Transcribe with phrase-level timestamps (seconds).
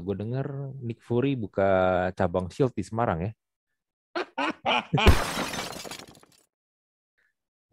[0.00, 0.46] gue dengar
[0.80, 3.32] Nick Fury buka cabang Shield di Semarang ya.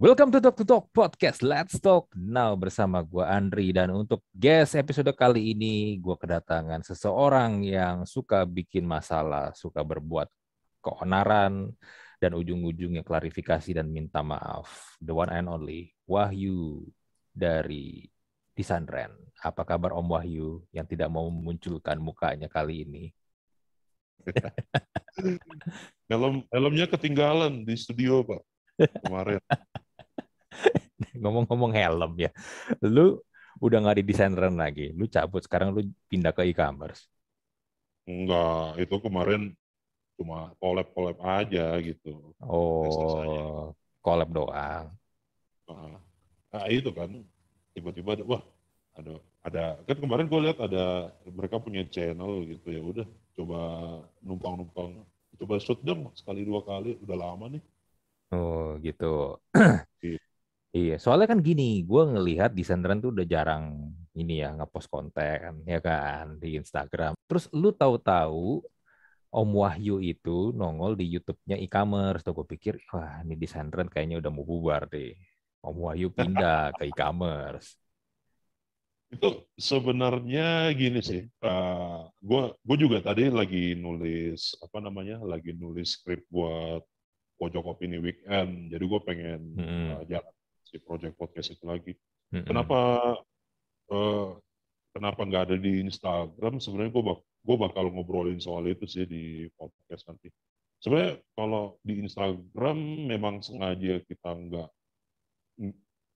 [0.02, 1.46] Welcome to Talk to Talk Podcast.
[1.46, 7.62] Let's talk now bersama gue Andri dan untuk guest episode kali ini gue kedatangan seseorang
[7.62, 10.26] yang suka bikin masalah, suka berbuat
[10.82, 11.72] keonaran
[12.18, 14.98] dan ujung-ujungnya klarifikasi dan minta maaf.
[15.00, 16.82] The one and only Wahyu
[17.32, 18.11] dari
[18.62, 19.10] Disandren.
[19.42, 23.06] Apa kabar Om Wahyu yang tidak mau memunculkan mukanya kali ini?
[26.12, 28.42] Helm helmnya ketinggalan di studio Pak
[29.02, 29.42] kemarin.
[31.22, 32.30] Ngomong-ngomong helm ya,
[32.86, 33.18] lu
[33.62, 37.06] udah nggak di Disandren lagi, lu cabut sekarang lu pindah ke e-commerce.
[38.06, 39.54] Enggak, itu kemarin
[40.18, 42.34] cuma collab-collab aja gitu.
[42.42, 44.94] Oh, collab doang.
[45.70, 45.98] Nah,
[46.52, 47.10] nah, itu kan
[47.72, 48.44] tiba-tiba wah
[48.98, 53.08] ada ada kan kemarin gue lihat ada mereka punya channel gitu ya udah
[53.40, 53.60] coba
[54.22, 55.02] numpang-numpang
[55.40, 57.64] coba shoot dong sekali dua kali udah lama nih
[58.32, 59.38] Oh gitu.
[60.02, 60.20] Iya.
[60.72, 65.68] Iya, soalnya kan gini, gue ngelihat di Sandran tuh udah jarang ini ya ngepost konten
[65.68, 67.12] ya kan di Instagram.
[67.28, 68.64] Terus lu tahu-tahu
[69.32, 72.24] Om Wahyu itu nongol di YouTube-nya e-commerce.
[72.24, 75.12] Tuh gue pikir, wah ini di Sandran kayaknya udah mau bubar deh.
[75.60, 77.76] Om Wahyu pindah ke e-commerce.
[79.12, 81.28] Itu sebenarnya gini sih
[82.24, 86.80] gue gue juga tadi lagi nulis apa namanya lagi nulis skrip buat
[87.36, 90.00] pojok opini weekend jadi gue pengen Hmm.
[90.00, 91.94] uh, jalan si project podcast itu lagi
[92.32, 92.48] Mm-mm.
[92.48, 92.80] kenapa
[93.92, 94.30] eh,
[94.96, 99.52] kenapa nggak ada di Instagram sebenarnya gue bak gue bakal ngobrolin soal itu sih di
[99.60, 100.32] podcast nanti
[100.80, 102.78] sebenarnya kalau di Instagram
[103.12, 104.70] memang sengaja kita nggak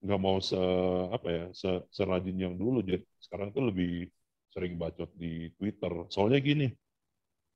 [0.04, 0.58] nggak mau se
[1.12, 2.80] apa ya se serajin yang dulu.
[2.84, 4.08] Jadi sekarang tuh lebih
[4.52, 5.92] sering bacot di Twitter.
[6.12, 6.66] Soalnya gini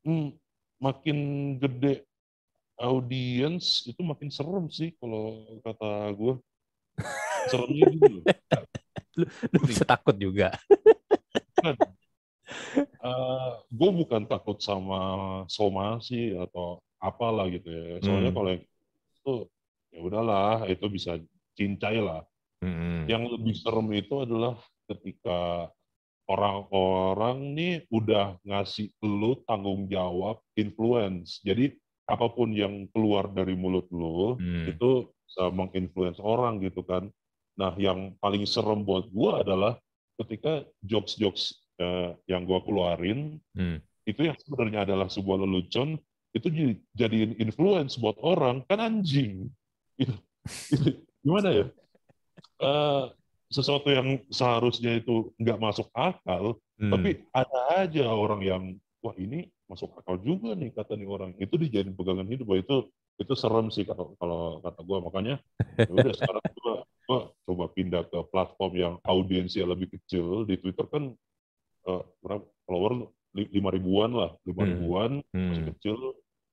[0.06, 0.28] hmm,
[0.80, 1.18] makin
[1.60, 2.04] gede
[2.80, 6.34] audiens itu makin serem sih kalau kata gue
[7.52, 8.24] seremnya gitu loh.
[9.52, 10.54] Lu bisa takut juga.
[11.60, 11.76] kan
[13.70, 15.00] gue bukan takut sama
[15.48, 18.00] somasi atau apalah gitu ya.
[18.04, 18.38] Soalnya Hmm.
[18.38, 19.34] kalau itu
[19.92, 21.18] ya udahlah itu bisa
[21.58, 22.22] cincai lah
[23.08, 25.70] Yang lebih serem itu adalah ketika
[26.30, 31.74] orang-orang nih udah ngasih lu tanggung jawab influence jadi
[32.06, 34.66] apa pun yang keluar dari mulut lu Hmm.
[34.66, 37.06] itu bisa menginfluence orang gitu kan.
[37.54, 39.78] Nah, yang paling serem buat gua adalah
[40.22, 43.78] ketika jokes-jokes eh, yang gua keluarin Hmm.
[44.06, 45.98] itu yang sebenarnya adalah sebuah lelucon
[46.30, 49.50] itu jadi jadiin influence buat orang kan anjing.
[49.98, 50.14] Itu,
[50.70, 50.86] itu
[51.26, 51.66] gimana ya?
[52.60, 53.04] Eh,
[53.50, 56.92] sesuatu yang seharusnya itu nggak masuk akal, Hmm.
[56.96, 58.62] tapi ada aja orang yang
[59.04, 62.88] wah ini masuk akal juga nih kata nih orang itu dijadiin pegangan hidup Wah, itu
[63.20, 65.34] itu serem sih kalau kalau kata gue makanya
[65.76, 66.74] ya udah sekarang gue
[67.04, 71.12] gue coba pindah ke platform yang audiensnya lebih kecil di Twitter kan
[71.84, 74.70] eh, berapa follower li- lima ribuan lah lima Hmm.
[74.72, 75.70] ribuan masih Hmm.
[75.76, 75.96] kecil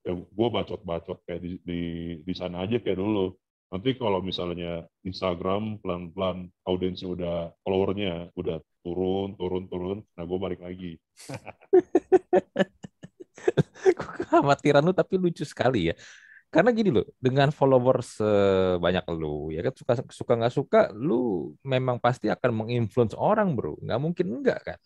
[0.04, 1.80] ya gue bacot-bacot kayak di, di
[2.24, 3.32] di sana aja kayak dulu
[3.68, 10.62] nanti kalau misalnya Instagram pelan-pelan audiensnya udah followernya udah turun turun turun nah gue balik
[10.64, 10.96] lagi
[14.28, 15.96] kekhawatiran lu tapi lucu sekali ya.
[16.48, 22.00] Karena gini loh, dengan followers sebanyak lu, ya kan suka suka nggak suka, lu memang
[22.00, 24.80] pasti akan menginfluence orang bro, nggak mungkin enggak kan?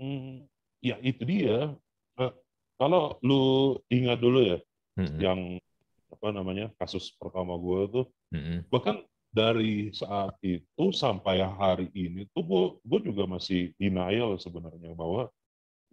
[0.00, 0.48] Hmm,
[0.80, 1.76] ya itu dia.
[2.16, 2.32] Eh,
[2.80, 4.58] kalau lu ingat dulu ya,
[4.96, 5.20] Mm-mm.
[5.20, 5.40] yang
[6.10, 8.66] apa namanya kasus pertama gue tuh, Mm-mm.
[8.68, 9.00] bahkan
[9.30, 15.30] dari saat itu sampai hari ini tuh gue gue juga masih denial sebenarnya bahwa,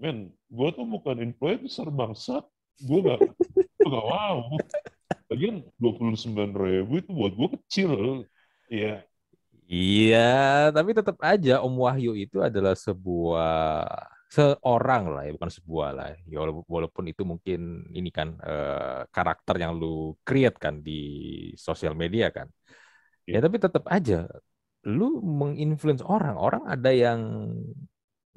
[0.01, 2.43] men, gue tuh bukan influencer bangsat,
[2.81, 3.21] gue gak,
[3.53, 4.57] gue gak wow.
[5.27, 7.91] Lagian dua puluh sembilan ribu itu buat gue kecil,
[8.71, 9.03] ya
[9.67, 13.83] Iya, tapi tetap aja Om Wahyu itu adalah sebuah
[14.35, 16.05] seorang lah ya, bukan sebuah lah.
[16.27, 16.37] Ya
[16.67, 17.59] walaupun, itu mungkin
[17.97, 20.91] ini kan eh, karakter yang lu create kan di
[21.55, 22.47] sosial media kan.
[23.27, 23.43] Ya Iya.
[23.43, 24.27] tapi tetap aja
[24.87, 26.35] lu menginfluence orang.
[26.39, 27.19] Orang ada yang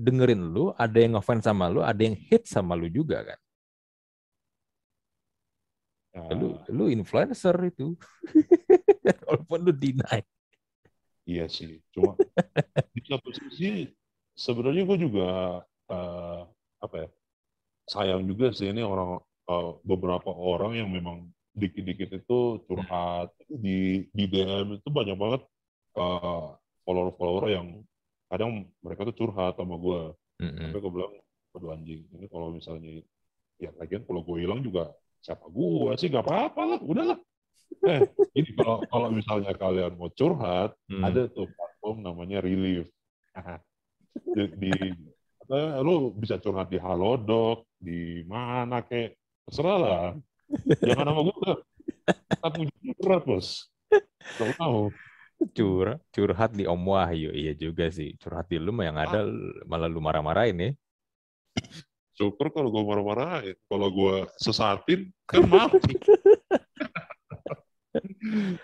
[0.06, 3.38] dengerin lu, ada yang ngefans sama lu, ada yang hit sama lu juga kan.
[6.14, 6.46] nah, Lu
[6.76, 7.94] lu influencer itu.
[9.28, 10.20] Walaupun lu deny.
[11.30, 12.12] Iya sih, cuma
[12.96, 13.66] di satu sisi
[14.46, 15.24] sebenarnya gue juga
[15.90, 16.40] eh,
[16.80, 17.08] apa ya
[17.90, 19.18] sayang juga sih ini orang
[19.50, 25.42] eh, beberapa orang yang memang dikit-dikit itu curhat di di DM itu banyak banget
[25.98, 26.46] eh,
[26.86, 27.66] follower-follower yang
[28.30, 30.00] kadang mereka tuh curhat sama gue
[30.40, 30.70] Mm-mm.
[30.70, 31.12] sampai gue bilang
[31.50, 33.02] waduh anjing ini kalau misalnya
[33.58, 37.18] ya lagian kalau gue hilang juga siapa gue sih nggak apa-apa lah udahlah
[37.90, 38.06] eh
[38.38, 41.06] ini kalau kalau misalnya kalian mau curhat Hmm.
[41.06, 42.86] ada tuh platform namanya Relief
[44.34, 44.72] di, di
[45.50, 49.18] apa, lu bisa curhat di Halodoc di mana kayak
[49.50, 50.04] terserah lah
[50.86, 51.52] jangan sama gue
[52.40, 52.60] tapi
[53.02, 53.66] berat bos
[54.38, 54.94] Gak mau
[55.40, 57.32] Curhat, curhat di Om Wahyu.
[57.32, 58.12] Iya juga sih.
[58.20, 59.24] Curhat di lu yang ada
[59.64, 60.70] malah lu marah-marahin ya.
[62.12, 65.96] syukur kalau gue marah-marahin kalau gue sesatin kan mati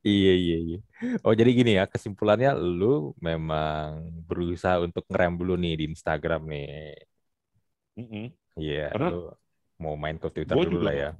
[0.00, 0.78] Iya, iya, iya.
[1.24, 7.00] Oh, jadi gini ya, kesimpulannya lu memang berusaha untuk ngerem dulu nih di Instagram nih.
[8.60, 9.20] Iya, Karena lu
[9.80, 11.10] mau main ke Twitter dulu juga- lah ya.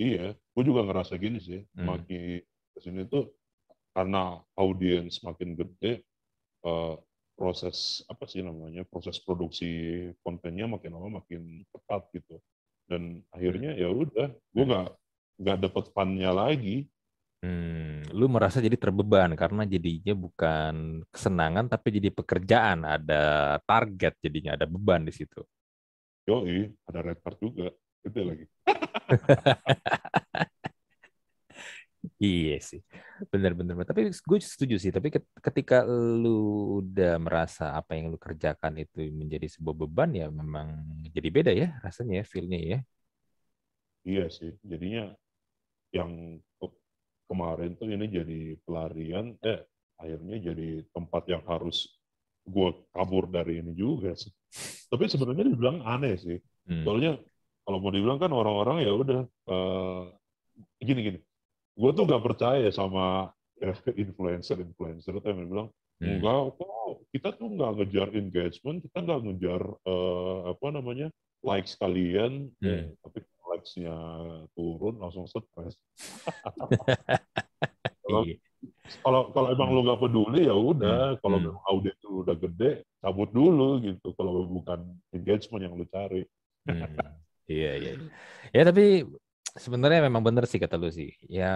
[0.00, 1.96] Iya, gue juga ngerasa gini sih, Hmm.
[1.96, 2.40] makin
[2.76, 3.32] ke sini tuh
[3.92, 6.04] karena audiens makin gede,
[6.64, 6.94] eh,
[7.36, 9.68] proses apa sih namanya, proses produksi
[10.20, 12.36] kontennya makin lama makin ketat gitu,
[12.84, 14.88] dan akhirnya ya udah, gue nggak
[15.40, 16.84] nggak dapet fun-nya lagi.
[17.40, 23.16] Hmm, lu merasa jadi terbeban karena jadinya bukan kesenangan tapi jadi pekerjaan, ada
[23.64, 25.40] target jadinya, ada beban di situ.
[26.28, 27.68] Yoi, ada red card juga,
[28.08, 28.44] itu lagi.
[32.24, 32.80] Iya sih,
[33.32, 33.74] benar-benar.
[33.90, 34.00] Tapi
[34.30, 34.92] gue setuju sih.
[34.96, 35.74] Tapi ket- ketika
[36.22, 36.28] lu
[36.80, 40.66] udah merasa apa yang lu kerjakan itu menjadi sebuah beban ya memang
[41.14, 42.78] jadi beda ya rasanya ya, feel-nya ya.
[44.08, 45.02] Iya sih, jadinya
[45.96, 46.10] yang
[47.30, 49.62] kemarin tuh ini jadi pelarian, eh
[50.02, 51.86] akhirnya jadi tempat yang harus
[52.42, 54.32] gue kabur dari ini juga sih.
[54.90, 56.38] Tapi sebenarnya dibilang aneh sih.
[56.66, 56.82] Hmm.
[56.82, 57.22] Soalnya
[57.62, 60.02] kalau mau dibilang kan orang-orang ya udah eh,
[60.82, 61.22] gini-gini.
[61.78, 63.30] Gue tuh gak percaya sama
[63.62, 65.68] eh, influencer-influencer tuh yang bilang
[66.00, 66.16] Hmm.
[66.16, 71.12] enggak kok kita tuh nggak ngejar engagement, kita nggak ngejar eh, apa namanya
[71.44, 72.96] likes kalian, eh, Hmm.
[73.04, 73.20] tapi
[73.60, 73.94] likes-nya
[74.56, 75.76] turun langsung stres.
[78.00, 78.36] Kalau Iya.
[79.00, 81.46] kalau kalau emang lu nggak peduli ya udah, kalau Hmm.
[81.54, 84.10] memang audiens lu udah gede, cabut dulu gitu.
[84.18, 84.82] Kalau bukan
[85.14, 86.26] engagement yang lu cari.
[86.66, 86.98] Hmm.
[87.46, 87.92] Iya, iya.
[88.50, 89.06] Ya tapi
[89.54, 91.14] sebenarnya memang bener sih kata lu sih.
[91.30, 91.50] Ya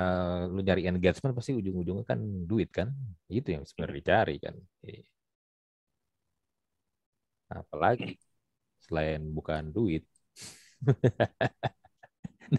[0.47, 2.95] lu nyari engagement pasti ujung-ujungnya kan duit kan.
[3.27, 4.55] Itu yang sebenarnya dicari kan.
[4.87, 5.03] Iya.
[7.51, 8.15] Apalagi
[8.79, 10.06] selain bukan duit.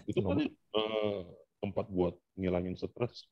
[0.04, 1.20] Itu kan eh,
[1.64, 3.24] tempat buat ngilangin stres.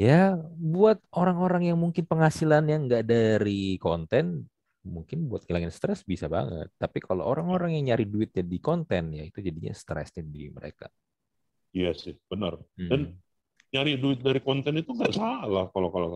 [0.00, 4.48] Ya, buat orang-orang yang mungkin penghasilannya nggak dari konten,
[4.80, 6.72] mungkin buat ngilangin stres bisa banget.
[6.80, 10.88] Tapi kalau orang-orang yang nyari duitnya di konten, ya itu jadinya stresnya di mereka.
[11.76, 12.56] Iya sih, benar.
[12.80, 12.88] Hmm.
[12.88, 13.00] Dan
[13.70, 16.08] nyari duit dari konten itu nggak salah kalau kalau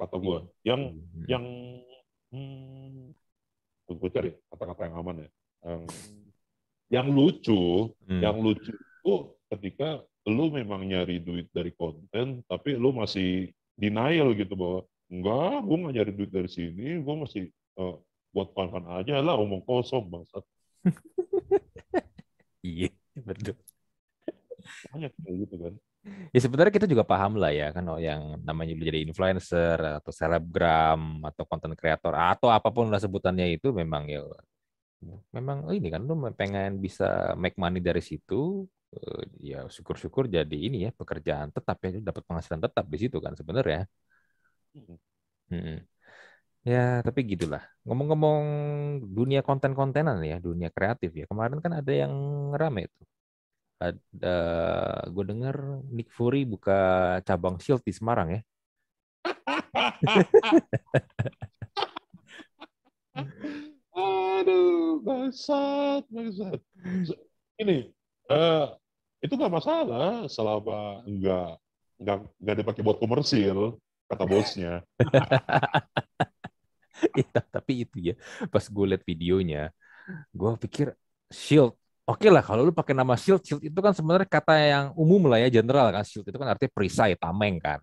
[0.00, 0.38] kata gue.
[0.64, 1.26] Yang Hmm.
[1.28, 1.44] yang
[2.32, 3.12] hmm,
[3.90, 5.30] gue cari kata-kata yang aman ya.
[5.68, 5.82] Yang,
[6.90, 8.20] yang lucu, Hmm.
[8.20, 9.14] yang lucu itu
[9.54, 13.48] ketika lu memang nyari duit dari konten, tapi lu masih
[13.78, 17.94] denial gitu bahwa enggak, gue nggak nyari duit dari sini, gue masih eh,
[18.30, 20.44] buat fun-fun aja lah, omong kosong bangsat.
[22.60, 23.56] Iya, betul.
[24.92, 25.74] Banyak kayak gitu kan.
[26.32, 30.08] Ya sebenarnya kita juga paham lah ya kan oh, yang namanya lu jadi influencer atau
[30.08, 34.24] selebgram atau konten kreator atau apa pun lah sebutannya itu memang ya
[35.36, 37.04] memang oh, ini kan lu pengen bisa
[37.42, 38.34] make money dari situ
[38.96, 39.20] eh,
[39.52, 43.80] ya syukur-syukur jadi ini ya pekerjaan tetap ya dapat penghasilan tetap di situ kan sebenarnya.
[44.74, 44.96] Hmm.
[45.50, 45.76] Mm-mm.
[46.70, 47.62] Ya, tapi gitulah.
[47.88, 48.42] Ngomong-ngomong
[49.16, 51.24] dunia konten-kontenan ya, dunia kreatif ya.
[51.30, 52.12] Kemarin kan ada yang
[52.60, 53.06] rame tuh.
[53.80, 54.28] Ada,
[55.14, 55.56] gue dengar
[55.96, 56.72] Nick Fury buka
[57.26, 58.40] cabang Shield di Semarang ya.
[64.00, 66.60] Aduh, bangsat, bangsat.
[67.60, 67.92] Ini,
[68.32, 68.66] eh,
[69.20, 71.48] itu nggak masalah selama nggak
[72.00, 73.76] nggak nggak dipakai buat komersil,
[74.08, 74.72] kata bosnya.
[77.00, 78.14] Iya, tapi itu ya,
[78.52, 79.72] pas gue liat videonya,
[80.36, 80.86] gue pikir
[81.32, 81.72] Shield.
[82.04, 85.38] Oke lah, kalau lu pakai nama Shield, Shield itu kan sebenarnya kata yang umum lah
[85.40, 86.04] ya, general kan.
[86.04, 87.80] Shield itu kan artinya perisai, tameng kan.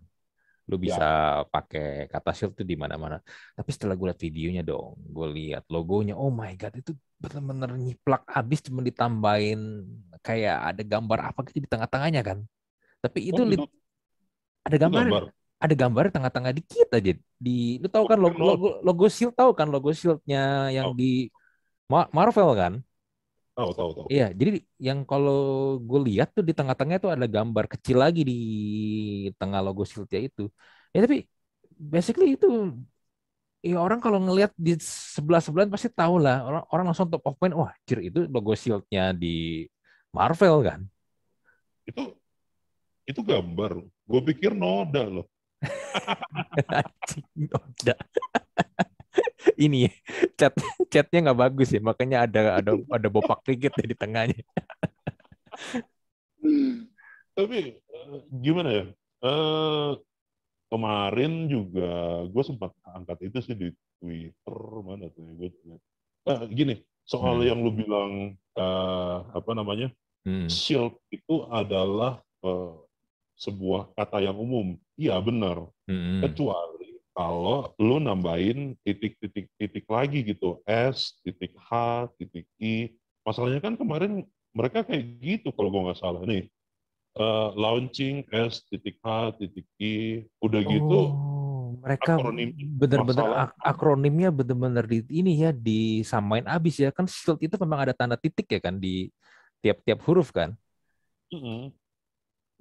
[0.70, 1.04] Lu bisa
[1.52, 1.82] pakai
[2.12, 3.16] kata Shield itu di mana-mana.
[3.56, 8.22] Tapi setelah gue liat videonya dong, gue lihat logonya, oh my god, itu bener-bener nyiplak
[8.38, 9.58] abis cuma ditambahin
[10.26, 12.38] kayak ada gambar apa gitu di tengah-tengahnya kan.
[13.04, 13.62] Tapi itu Oh, li-
[14.66, 15.32] ada gambar, gambar.
[15.64, 17.12] ada gambar di tengah-tengah dikit aja.
[17.44, 17.50] Di,
[17.82, 20.38] lu tahu kan logo, Oh, logo, logo Shield tahu kan logo Shieldnya
[20.76, 20.94] yang Tahu.
[20.98, 21.04] di
[21.92, 22.72] Ma- Marvel kan?
[23.58, 24.06] Tahu, tahu, tahu.
[24.06, 25.38] Iya, jadi yang kalau
[25.82, 28.38] gue lihat tuh di tengah-tengahnya tuh ada gambar kecil lagi di
[29.34, 30.46] tengah logo Shield-nya itu.
[30.94, 31.26] Ya tapi
[31.74, 32.70] basically itu
[33.58, 36.46] ya orang kalau ngelihat di sebelah sebelah pasti tahu lah.
[36.46, 39.66] Orang orang langsung top of mind wah cir itu logo shieldnya di
[40.14, 40.80] Marvel kan?
[41.82, 42.14] Itu
[43.10, 43.82] itu gambar.
[44.06, 45.26] Gue pikir noda loh.
[47.34, 47.94] Noda
[49.64, 49.90] ini
[50.38, 50.54] chat
[50.92, 54.42] chatnya nggak bagus ya makanya ada ada ada bopak dikit ya di tengahnya
[57.36, 58.84] tapi eh, gimana ya
[59.24, 59.98] uh,
[60.68, 65.48] kemarin juga gue sempat angkat itu sih di Twitter mana tuh ya gue
[66.28, 67.48] uh, gini soal hmm.
[67.48, 68.12] yang lu bilang
[68.54, 69.88] uh, apa namanya
[70.28, 70.46] hmm.
[70.46, 72.76] shield itu adalah uh,
[73.38, 76.20] sebuah kata yang umum iya benar hmm.
[76.26, 76.77] kecuali
[77.18, 81.70] kalau lu nambahin titik-titik-titik lagi gitu s titik h
[82.14, 82.94] titik i
[83.26, 84.22] masalahnya kan kemarin
[84.54, 86.46] mereka kayak gitu kalau gue nggak salah nih
[87.18, 92.16] uh, launching S titik H titik I udah gitu oh, mereka
[92.78, 97.94] benar-benar ak akronimnya benar-benar di ini ya disamain abis ya kan shield itu memang ada
[97.94, 99.10] tanda titik ya kan di
[99.60, 100.54] tiap-tiap huruf kan
[101.34, 101.60] mm -hmm.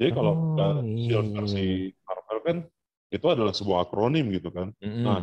[0.02, 2.06] jadi kalau oh, shield versi iya.
[2.06, 2.58] Marvel kan
[3.08, 4.72] itu adalah sebuah akronim gitu kan.
[4.84, 5.04] Mm -hmm.
[5.04, 5.20] nah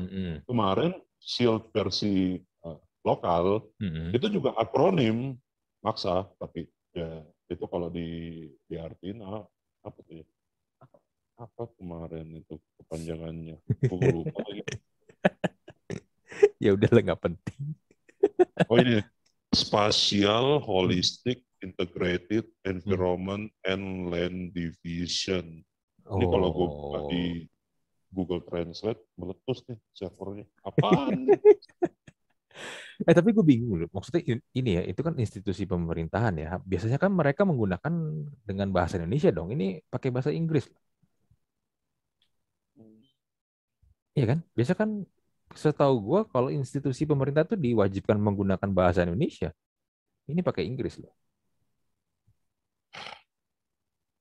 [0.48, 4.08] kemarin shield versi uh, lokal mm -hmm.
[4.16, 5.36] itu juga akronim
[5.84, 6.64] maksa tapi
[6.96, 7.20] ya
[7.52, 9.44] itu kalau di diartiin ah,
[9.84, 10.26] apa tuh ya?
[11.34, 13.58] Apa kemarin itu kepanjangannya?
[13.90, 14.62] Gue lupa lagi.
[16.58, 17.62] Ya udah lah nggak penting.
[18.72, 19.04] Oh ini
[19.52, 25.60] spatial holistic integrated environment and land division.
[26.04, 27.53] Ini kalau gue buka di oh.
[28.14, 31.26] Google Translate meletus nih servernya apaan
[33.06, 33.90] Eh tapi gue bingung loh.
[33.90, 34.22] Maksudnya
[34.58, 36.48] ini ya, itu kan institusi pemerintahan ya.
[36.62, 37.92] Biasanya kan mereka menggunakan
[38.48, 39.50] dengan bahasa Indonesia dong.
[39.54, 40.64] Ini pakai bahasa Inggris.
[44.14, 44.38] Iya kan?
[44.56, 44.90] Biasa kan
[45.54, 49.50] setahu gue kalau institusi pemerintah itu diwajibkan menggunakan bahasa Indonesia.
[50.30, 51.12] Ini pakai Inggris loh.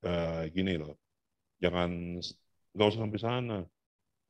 [0.04, 1.00] Uh, gini loh,
[1.64, 2.20] jangan
[2.76, 3.58] nggak usah sampai sana.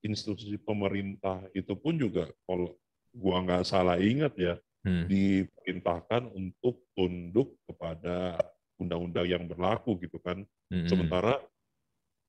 [0.03, 2.75] Institusi pemerintah itu pun juga kalau
[3.15, 5.07] gua nggak salah ingat ya, hmm.
[5.07, 8.35] diperintahkan untuk tunduk kepada
[8.75, 10.43] undang-undang yang berlaku gitu kan.
[10.67, 10.87] Hmm.
[10.91, 11.39] Sementara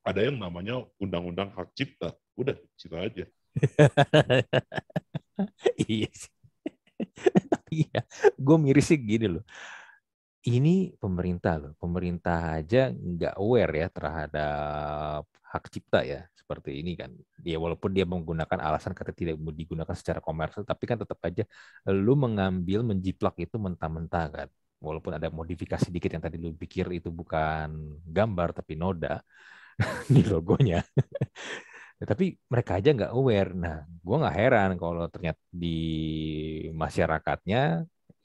[0.04, 2.14] ada yang namanya undang-undang hak cipta.
[2.38, 3.25] Udah, situ aja.
[5.90, 6.33] iya sih.
[7.83, 8.00] iya,
[8.38, 9.45] gue miris sih gini loh.
[10.45, 15.23] Ini pemerintah loh, pemerintah aja nggak aware ya terhadap
[15.53, 17.11] hak cipta ya seperti ini kan.
[17.41, 21.49] Ya walaupun dia menggunakan alasan kata tidak digunakan secara komersial, tapi kan tetap aja
[21.89, 24.49] lu mengambil menjiplak itu mentah-mentah kan.
[24.85, 27.69] Walaupun ada modifikasi dikit yang tadi lu pikir itu bukan
[28.05, 29.25] gambar tapi noda
[30.15, 30.85] di logonya.
[32.01, 33.51] ya, tapi mereka aja nggak aware.
[33.63, 35.67] Nah, gue nggak heran kalau ternyata di
[36.75, 37.59] masyarakatnya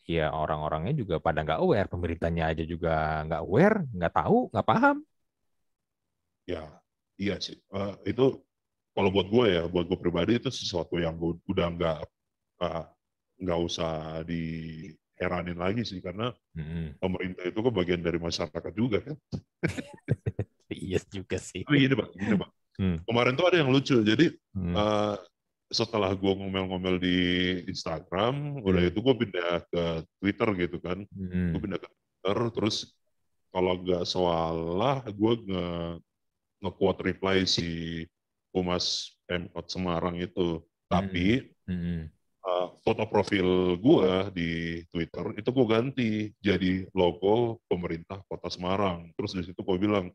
[0.09, 4.97] ya orang-orangnya juga pada nggak aware, pemerintahnya aja juga nggak aware, nggak tahu, nggak paham.
[6.49, 6.65] Ya,
[7.19, 7.59] Iya sih.
[7.67, 8.39] Uh, itu
[8.95, 11.99] kalau buat gue ya, buat gue pribadi itu sesuatu yang gue udah nggak
[12.63, 12.83] uh,
[13.39, 16.99] nggak usah diheranin lagi sih karena hmm.
[16.99, 19.17] pemerintah itu kan bagian dari masyarakat juga kan.
[20.71, 21.67] iya juga sih.
[21.67, 22.51] Tapi gini bang, gini bang.
[22.79, 22.97] Hmm.
[23.03, 23.99] Kemarin tuh ada yang lucu.
[23.99, 24.73] Jadi hmm.
[24.79, 25.15] uh,
[25.69, 27.17] setelah gue ngomel-ngomel di
[27.69, 28.65] Instagram, hmm.
[28.65, 29.83] udah itu gue pindah ke
[30.17, 31.05] Twitter gitu kan.
[31.13, 31.53] Hmm.
[31.53, 32.75] Gue pindah ke Twitter, terus
[33.53, 35.67] kalau nggak salah gue nge
[36.59, 38.03] nge-quote reply si
[38.51, 40.59] Humas Pemkot Semarang itu.
[40.89, 42.09] Tapi hmm.
[42.41, 44.51] uh, foto profil gue di
[44.89, 46.11] Twitter itu gue ganti
[46.41, 49.13] jadi logo pemerintah Kota Semarang.
[49.13, 50.09] Terus di situ gue bilang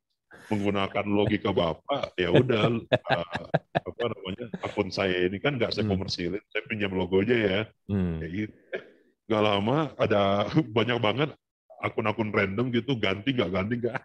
[0.53, 3.49] menggunakan logika bapak ya udah uh,
[3.89, 5.93] apa namanya akun saya ini kan nggak saya hmm.
[5.97, 8.21] komersilin saya pinjam logo aja ya hmm.
[8.21, 8.57] ya gitu.
[9.31, 10.45] nggak lama ada
[10.77, 11.31] banyak banget
[11.81, 13.99] akun-akun random gitu ganti nggak ganti nggak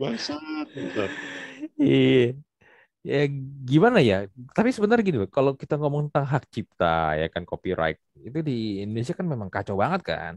[0.00, 0.68] Bangsat,
[1.76, 2.32] Iya.
[3.00, 3.24] Ya
[3.64, 4.28] gimana ya?
[4.56, 9.16] Tapi sebenarnya gini, kalau kita ngomong tentang hak cipta ya kan copyright itu di Indonesia
[9.16, 10.34] kan memang kacau banget kan?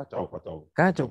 [0.00, 0.56] Kacau, kacau.
[0.72, 1.06] Kacau.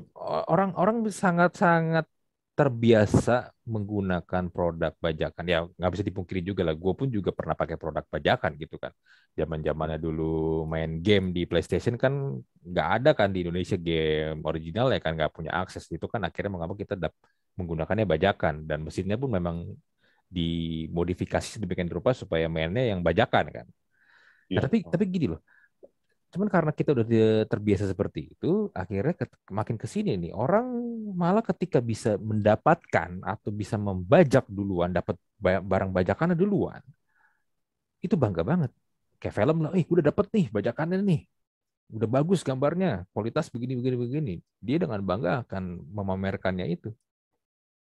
[0.49, 2.09] Orang-orang sangat-sangat
[2.57, 5.45] terbiasa menggunakan produk bajakan.
[5.47, 6.75] Ya nggak bisa dipungkiri juga lah.
[6.75, 8.91] Gue pun juga pernah pakai produk bajakan gitu kan.
[9.37, 14.91] Zaman zamannya dulu main game di PlayStation kan nggak ada kan di Indonesia game original
[14.91, 17.15] ya kan nggak punya akses itu kan akhirnya mengapa kita dap
[17.55, 19.71] menggunakannya bajakan dan mesinnya pun memang
[20.27, 23.67] dimodifikasi sedemikian rupa supaya mainnya yang bajakan kan.
[24.49, 25.39] Nah, tapi tapi gini loh
[26.29, 27.05] Cuman karena kita udah
[27.49, 29.17] terbiasa seperti itu, akhirnya
[29.49, 30.65] makin ke sini nih orang
[31.17, 36.85] malah ketika bisa mendapatkan atau bisa membajak duluan, dapat barang bajakannya duluan,
[38.05, 38.71] itu bangga banget.
[39.17, 41.21] Kayak film lah, eh udah dapet nih bajakannya nih,
[41.97, 44.33] udah bagus gambarnya, kualitas begini begini begini.
[44.61, 46.93] Dia dengan bangga akan memamerkannya itu.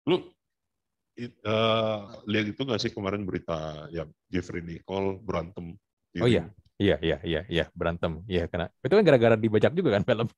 [0.08, 5.76] Lu uh, lihat itu nggak sih kemarin berita yang Jeffrey Nicole berantem?
[6.16, 6.48] Oh iya,
[6.80, 8.24] Iya, iya, iya, iya, berantem.
[8.26, 10.28] Iya, karena itu kan gara-gara dibajak juga kan film.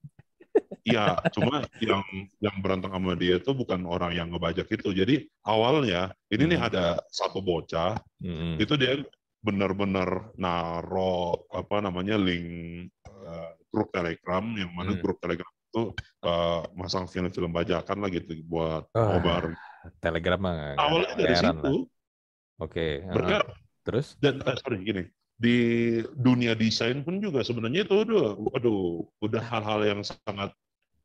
[0.85, 2.05] Iya, cuma yang
[2.39, 4.93] yang berantem sama dia itu bukan orang yang ngebajak itu.
[4.93, 6.53] Jadi awalnya ini hmm.
[6.55, 8.61] nih ada satu bocah, hmm.
[8.61, 9.01] itu dia
[9.41, 12.47] benar-benar naro apa namanya link
[13.09, 15.01] uh, grup Telegram yang mana hmm.
[15.01, 15.91] grup Telegram itu
[16.23, 19.57] uh, masang film-film bajakan lah gitu buat oh, nobar.
[20.05, 21.89] Telegram mah awalnya dari situ.
[22.63, 23.03] Oke.
[23.03, 23.41] Okay.
[23.41, 23.43] Uh,
[23.83, 24.15] terus?
[24.23, 25.59] Dan uh, sorry gini, di
[26.15, 30.55] dunia desain pun juga sebenarnya itu udah aduh udah hal-hal yang sangat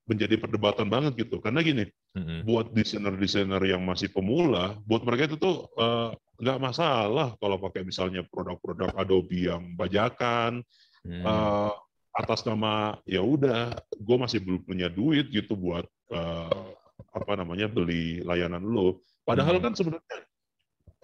[0.10, 1.86] menjadi perdebatan banget gitu karena gini
[2.18, 2.46] mm-hmm.
[2.46, 8.26] buat desainer-desainer yang masih pemula buat mereka itu tuh uh, nggak masalah kalau pakai misalnya
[8.26, 10.66] produk-produk Adobe yang bajakan
[11.06, 11.22] mm.
[11.22, 11.74] uh,
[12.18, 16.74] atas nama ya udah gue masih belum punya duit gitu buat uh,
[17.14, 19.64] apa namanya beli layanan lo padahal mm.
[19.66, 20.18] kan sebenarnya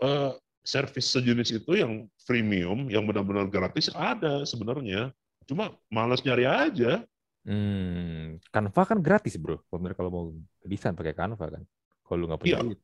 [0.02, 0.34] uh,
[0.66, 5.14] service sejenis itu yang premium, yang benar-benar gratis ada sebenarnya.
[5.46, 7.06] Cuma males nyari aja.
[7.46, 9.62] Hmm, Canva kan gratis bro.
[9.70, 10.26] Bener kalau mau
[10.66, 11.64] desain pakai Canva kan.
[12.02, 12.78] Kalau lu nggak punya iya.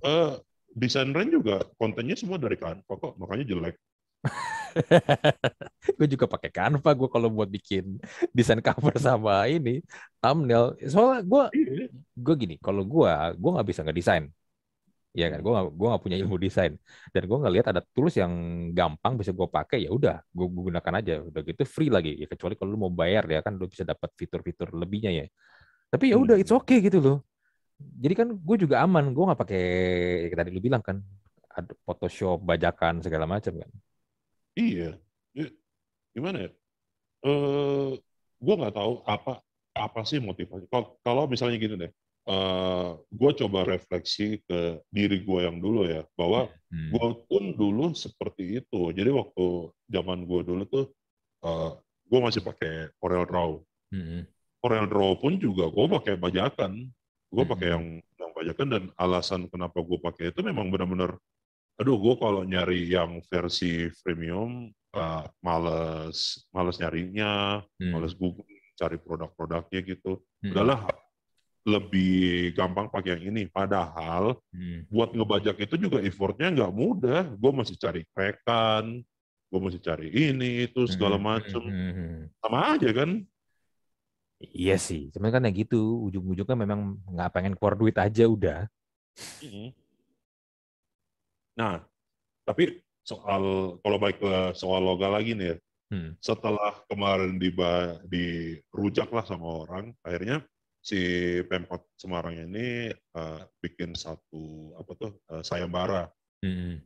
[0.00, 0.32] Uh,
[0.76, 3.76] desain Ren juga kontennya semua dari Canva kok, makanya jelek.
[5.96, 7.96] gue juga pakai Canva gue kalau buat bikin
[8.36, 9.80] desain cover sama ini
[10.20, 10.76] thumbnail.
[10.84, 11.88] Soalnya gue, iya.
[11.96, 14.28] gue gini, kalau gue, gue nggak bisa ngedesain
[15.10, 15.38] ya kan?
[15.42, 16.72] Gue gak, gue gak punya ilmu desain.
[17.10, 18.32] Dan gue ngelihat ada tools yang
[18.74, 21.14] gampang bisa gue pakai ya udah gue gunakan aja.
[21.22, 22.14] Udah gitu free lagi.
[22.18, 25.26] Ya kecuali kalau lu mau bayar ya kan lu bisa dapat fitur-fitur lebihnya ya.
[25.90, 27.18] Tapi ya udah it's okay gitu loh.
[27.78, 29.10] Jadi kan gue juga aman.
[29.10, 29.64] Gue nggak pakai
[30.30, 31.02] ya tadi lu bilang kan.
[31.50, 33.70] Ada Photoshop bajakan segala macam kan.
[34.54, 34.94] Iya.
[36.14, 36.50] Gimana ya?
[37.26, 37.98] Uh,
[38.38, 39.42] gue nggak tahu apa
[39.74, 40.70] apa sih motivasi.
[41.02, 41.90] Kalau misalnya gitu deh
[42.30, 46.90] uh, eh, gue coba refleksi ke diri gue yang dulu ya bahwa hmm.
[46.94, 50.86] gue pun dulu seperti itu jadi waktu zaman gue dulu tuh
[51.42, 51.70] uh, eh,
[52.06, 53.50] gue masih pakai Corel Draw
[53.94, 54.22] hmm.
[54.62, 56.86] Corel Draw pun juga gue pakai bajakan
[57.30, 57.74] gue pakai hmm.
[57.74, 57.84] yang
[58.22, 61.18] yang bajakan dan alasan kenapa gue pakai itu memang benar-benar
[61.80, 67.90] aduh gue kalau nyari yang versi premium uh, males males nyarinya hmm.
[67.90, 70.52] males Google cari produk-produknya gitu hmm.
[70.52, 70.88] udahlah
[71.66, 73.48] lebih gampang pakai yang ini.
[73.48, 74.88] Padahal hmm.
[74.88, 77.22] buat ngebajak itu juga effortnya nggak mudah.
[77.36, 79.04] Gue masih cari rekan,
[79.50, 81.62] gue masih cari ini itu segala hmm, macam.
[81.64, 82.20] Hmm, hmm, hmm.
[82.40, 83.10] Sama aja kan?
[84.40, 86.08] Iya sih, cuman kan ya gitu.
[86.08, 88.64] Ujung-ujungnya memang nggak pengen keluar duit aja udah.
[91.60, 91.84] Nah,
[92.48, 95.56] tapi soal kalau baik ke soal loga lagi nih ya,
[95.92, 96.10] hmm.
[96.24, 97.52] setelah kemarin di
[98.08, 100.40] dirujak lah sama orang, akhirnya
[100.80, 101.00] si
[101.44, 106.08] Pemkot Semarang ini uh, bikin satu apa tuh uh, sayembara.
[106.40, 106.80] Hmm.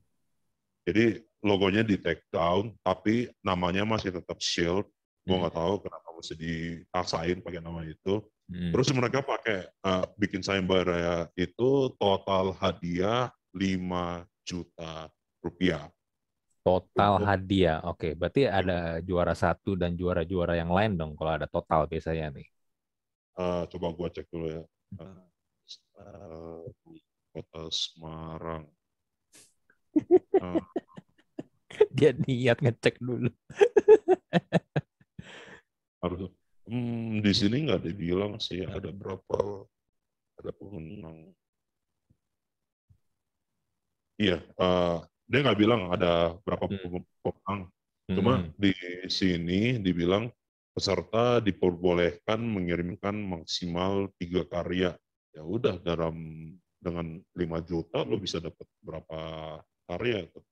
[0.85, 4.85] Jadi logonya di take down, tapi namanya masih tetap Shield.
[5.25, 8.21] Gue nggak tahu kenapa mesti dipaksain pakai nama itu.
[8.45, 8.77] Hmm.
[8.77, 15.09] Terus mereka pakai uh, bikin sayembara itu total hadiah 5 juta
[15.41, 15.89] rupiah.
[16.65, 18.01] Total hadiah, oke.
[18.01, 18.13] Okay.
[18.17, 22.49] Berarti ada juara satu dan juara-juara yang lain dong kalau ada total biasanya nih.
[23.35, 24.63] Uh, coba gua cek dulu ya.
[24.99, 26.63] Uh,
[27.35, 28.65] kota Semarang.
[30.39, 30.63] Uh,
[31.97, 33.31] Dia niat ngecek dulu.
[36.05, 36.29] harus.
[36.65, 39.69] Hmm, di sini nggak dibilang sih ada berapa
[40.41, 41.33] ada pemenang.
[44.17, 47.05] Iya, uh, dia nggak bilang ada berapa hmm.
[47.21, 47.61] pemenang.
[48.09, 48.53] Cuma hmm.
[48.57, 48.73] di
[49.13, 50.33] sini dibilang
[50.75, 54.99] peserta diperbolehkan mengirimkan maksimal tiga karya.
[55.31, 56.15] Ya udah dalam
[56.83, 59.19] dengan 5 juta lo bisa dapat berapa
[59.87, 60.45] karya tuh.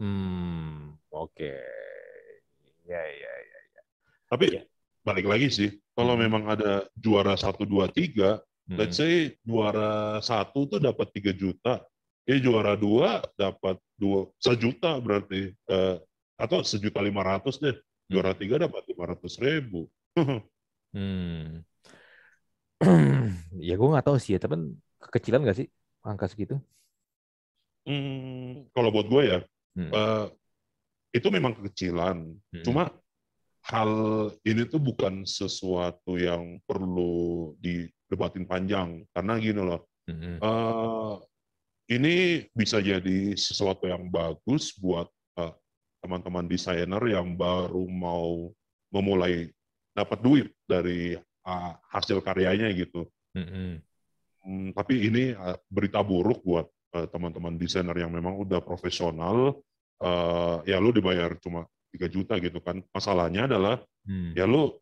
[0.00, 1.34] hmm, oke.
[1.34, 1.60] Okay.
[2.86, 3.82] Ya, ya, ya, ya.
[4.30, 4.62] Tapi ya.
[5.02, 6.22] balik lagi sih, kalau hmm.
[6.22, 8.38] memang ada juara satu dua tiga,
[8.70, 8.78] hmm.
[8.78, 11.82] let's say juara satu tuh dapat tiga juta,
[12.26, 15.96] ya juara dua dapat dua sejuta berarti, eh,
[16.40, 17.76] atau sejuta lima ratus deh
[18.10, 19.86] juara tiga dapat lima ratus ribu.
[20.96, 21.62] hmm.
[23.68, 25.68] ya gue nggak tahu sih ya, tapi kekecilan nggak sih
[26.02, 26.58] angka segitu?
[27.86, 29.38] Hmm, kalau buat gue ya,
[29.78, 29.90] hmm.
[29.94, 30.26] uh,
[31.14, 32.34] itu memang kekecilan.
[32.34, 32.64] Hmm.
[32.66, 32.90] Cuma
[33.68, 33.92] hal
[34.42, 40.40] ini tuh bukan sesuatu yang perlu didebatin panjang karena gini loh Mm-mm.
[40.40, 41.14] eh,
[41.92, 45.10] ini bisa jadi sesuatu yang bagus buat
[46.00, 48.48] teman-teman desainer yang baru mau
[48.90, 49.52] memulai
[49.92, 53.06] dapat duit dari eh, hasil karyanya gitu.
[53.36, 53.78] Mm-mm.
[54.40, 59.54] Hmm, tapi ini eh, berita buruk buat eh, teman-teman desainer yang memang udah profesional.
[60.00, 62.80] eh, ya lu dibayar cuma 3 juta gitu kan.
[62.90, 64.32] Masalahnya adalah Hmm.
[64.32, 64.80] ya lu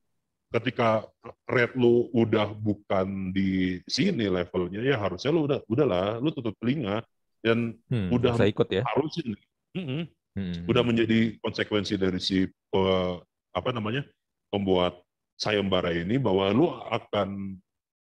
[0.55, 1.03] ketika
[1.45, 7.03] rate lu udah bukan di sini levelnya ya harusnya lu udah udahlah lu tutup telinga
[7.43, 8.87] dan Hmm, udah ikut ya.
[8.87, 9.35] harusin
[9.75, 10.07] Mm-mm.
[10.07, 10.18] Hmm.
[10.67, 13.19] Udah menjadi konsekuensi dari si pe-
[13.53, 14.05] apa namanya
[14.49, 15.01] pembuat
[15.37, 17.57] sayembara ini bahwa lu akan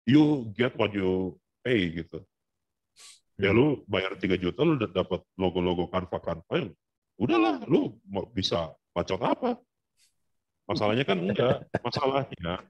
[0.05, 2.21] you get what you pay gitu.
[3.39, 3.57] Ya Hmm.
[3.57, 6.67] lu bayar 3 juta lu udah dapat logo-logo Canva Canva ya
[7.15, 9.55] udahlah lu mau bisa bacot apa?
[10.67, 11.65] Masalahnya kan enggak.
[11.81, 12.61] Masalahnya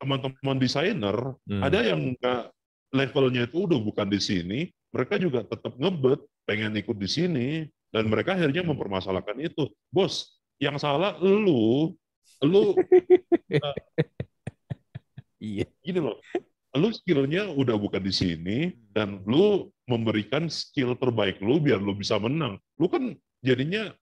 [0.00, 1.16] teman-teman desainer
[1.46, 1.62] Hmm.
[1.62, 2.50] ada yang enggak
[2.90, 7.48] levelnya itu udah bukan di sini mereka juga tetap ngebet pengen ikut di sini
[7.92, 9.68] dan mereka akhirnya mempermasalahkan itu.
[9.92, 11.92] Bos yang salah lu.
[12.42, 12.74] Lu
[15.42, 15.66] Iya.
[15.82, 16.18] gini loh.
[16.72, 18.58] Lu skillnya udah bukan di sini
[18.94, 22.56] dan lu memberikan skill terbaik lu biar lu bisa menang.
[22.80, 23.12] Lu kan
[23.44, 23.92] jadinya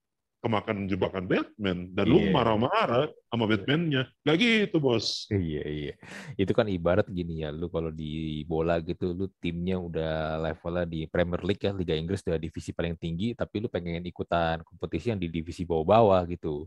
[0.41, 2.33] kemakan jebakan Batman dan lu Iya.
[2.33, 5.95] marah-marah sama Batman-nya nggak gitu bos Iya iya.
[6.41, 11.05] Itu kan ibarat gini ya, lu kalau di bola gitu, lu timnya udah levelnya di
[11.05, 15.21] Premier League ya, Liga Inggris udah divisi paling tinggi, tapi lu pengen ikutan kompetisi yang
[15.21, 16.65] di divisi bawah-bawah gitu,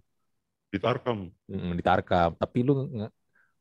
[0.70, 2.34] di Tarkam Mm, di Tarkam.
[2.38, 2.74] Tapi lu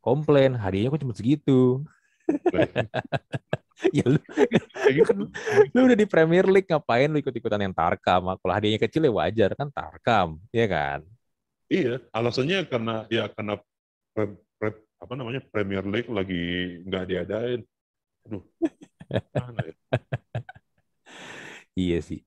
[0.04, 1.80] komplain, hadiahnya kok cuma segitu.
[3.98, 4.18] ya lu,
[5.08, 5.18] kan,
[5.74, 8.22] lu udah di Premier League ngapain lu ikut-ikutan yang Tarkam?
[8.38, 11.00] Kalau hadiahnya kecil ya wajar kan Tarkam, ya kan?
[11.72, 13.52] iya alasannya karena ya karena
[14.14, 16.36] pre- pre- apa namanya Premier League lagi
[16.86, 17.60] nggak diadain
[18.26, 18.42] aduh
[19.68, 19.74] ya?
[21.78, 22.18] Iya sih.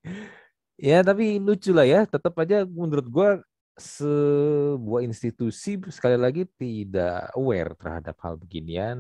[0.88, 2.00] Ya tapi lucu lah ya.
[2.14, 3.30] Tetap aja menurut gua
[3.76, 9.00] sebuah institusi sekali lagi tidak aware terhadap hal beginian.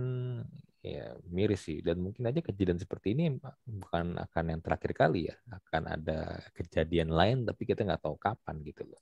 [0.85, 1.81] Ya miris sih.
[1.81, 3.23] Dan mungkin aja kejadian seperti ini
[3.65, 5.35] bukan akan yang terakhir kali ya.
[5.49, 9.01] Akan ada kejadian lain tapi kita nggak tahu kapan gitu loh.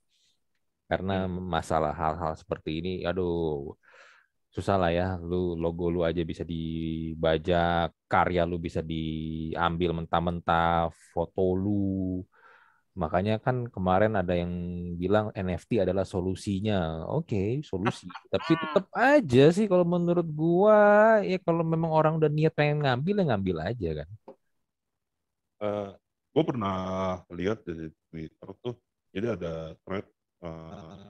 [0.88, 3.76] Karena masalah hal-hal seperti ini, aduh
[4.54, 11.58] susah lah ya lu logo lu aja bisa dibajak karya lu bisa diambil mentah-mentah foto
[11.58, 12.22] lu
[13.02, 14.54] makanya kan kemarin ada yang
[15.02, 16.74] bilang NFT adalah solusinya
[17.10, 20.78] oke solusi tapi tetap aja sih kalau menurut gua
[21.26, 24.10] ya kalau memang orang udah niat pengen ngambil ya ngambil aja kan
[26.34, 26.76] gue Eh, pernah
[27.32, 28.74] lihat di Twitter tuh
[29.16, 29.54] jadi ada
[29.86, 30.06] thread
[30.44, 31.08] eh,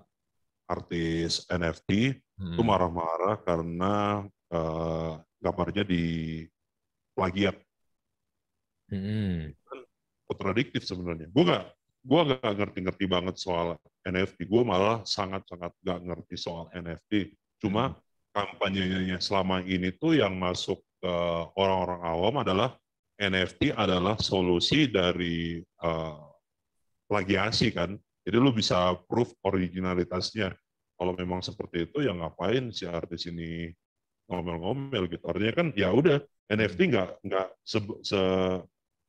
[0.74, 1.92] artis NFT
[2.38, 2.54] Hmm.
[2.54, 3.94] itu marah-marah karena
[4.54, 5.12] eh,
[5.44, 6.04] gambarnya di
[7.16, 7.56] plagiat
[8.90, 9.54] Hmm.
[10.34, 11.30] Kontradiktif sebenarnya.
[11.30, 11.66] Gue nggak
[12.04, 14.50] gue nggak ngerti-ngerti banget soal NFT.
[14.50, 17.38] Gue malah sangat-sangat nggak ngerti soal NFT.
[17.62, 17.94] Cuma
[18.34, 21.14] kampanyenya selama ini tuh yang masuk ke
[21.56, 22.74] orang-orang awam adalah
[23.22, 26.24] NFT adalah solusi dari eh,
[27.06, 27.94] plagiasi kan.
[28.26, 30.52] Jadi lu bisa proof originalitasnya.
[30.98, 33.70] Kalau memang seperti itu, ya ngapain si artis ini
[34.32, 35.24] ngomel-ngomel gitu.
[35.28, 36.18] Artinya kan ya udah
[36.48, 38.64] NFT nggak nggak se, se-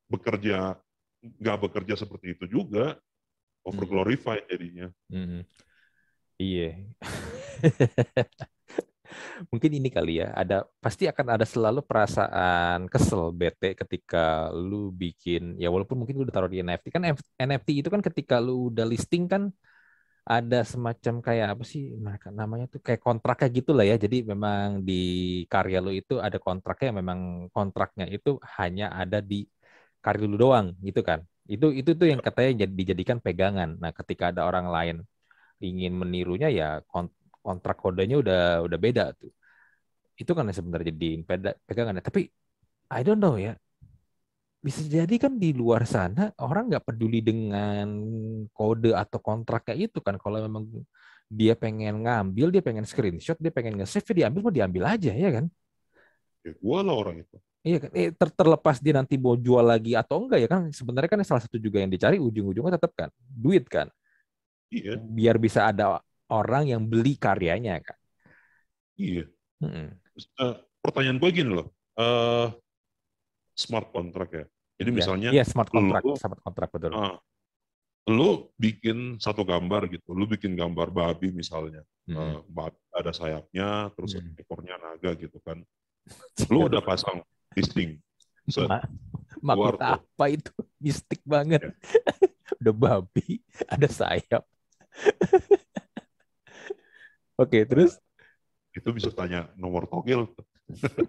[0.05, 0.77] bekerja
[1.41, 3.01] nggak bekerja seperti itu juga
[3.65, 4.89] over glorified jadinya.
[5.09, 5.43] Hmm.
[6.37, 6.85] Iya.
[9.51, 15.55] Mungkin ini kali ya, ada pasti akan ada selalu perasaan kesel, bete ketika lu bikin
[15.61, 17.03] ya walaupun mungkin lu udah taruh di NFT kan
[17.39, 19.55] NFT itu kan ketika lu udah listing kan
[20.25, 23.97] ada semacam kayak apa sih mereka namanya tuh kayak kontraknya gitu lah ya.
[24.01, 25.03] Jadi memang di
[25.53, 29.45] karya lu itu ada kontraknya memang kontraknya itu hanya ada di
[30.05, 31.21] karya lu doang gitu kan.
[31.53, 33.71] Itu itu tuh yang katanya jadi dijadikan pegangan.
[33.83, 34.97] Nah, ketika ada orang lain
[35.69, 37.15] ingin menirunya ya kon-
[37.45, 39.31] kontrak kodenya udah udah beda tuh.
[40.21, 41.95] Itu kan sebenarnya jadi peda- pegangan.
[42.09, 42.21] Tapi
[42.97, 43.53] I don't know ya.
[44.65, 47.85] Bisa jadi kan di luar sana orang nggak peduli dengan
[48.57, 50.17] kode atau kontraknya itu kan.
[50.17, 50.65] Kalau memang
[51.29, 55.29] dia pengen ngambil, dia pengen screenshot, dia pengen nge-save, ya diambil mau diambil aja ya
[55.37, 55.45] kan.
[56.45, 57.37] Ya gua lah orang itu.
[57.65, 61.09] Iya kan, eh, ter- terlepas dia nanti mau jual lagi atau enggak ya kan sebenarnya
[61.09, 63.89] kan salah satu juga yang dicari ujung-ujungnya tetap kan duit kan,
[64.69, 67.97] Iya, biar bisa ada orang yang beli karyanya kan.
[69.01, 69.25] iya.
[69.65, 69.97] Mm-mm.
[70.15, 71.73] Eh, pertanyaan gue gini loh.
[71.95, 72.51] eh
[73.55, 74.45] smart contract ya.
[74.83, 76.91] Jadi Iya, misalnya iya smart contract, lu- smart contract betul.
[76.91, 77.17] ah,
[78.11, 82.45] lu bikin satu gambar gitu, lu bikin gambar babi misalnya, Hmm.
[82.45, 84.35] Eh, ada sayapnya, terus Hmm.
[84.37, 85.63] ekornya naga gitu kan,
[86.53, 87.23] lu udah pasang
[87.55, 87.91] listing,
[88.47, 88.69] set,
[89.41, 90.51] Ma- apa itu?
[90.85, 91.63] Mistik banget.
[91.65, 91.73] Ya.
[92.61, 94.45] Udah babi, ada sayap.
[97.35, 97.99] Oke, terus
[98.71, 100.31] itu bisa tanya nomor togel.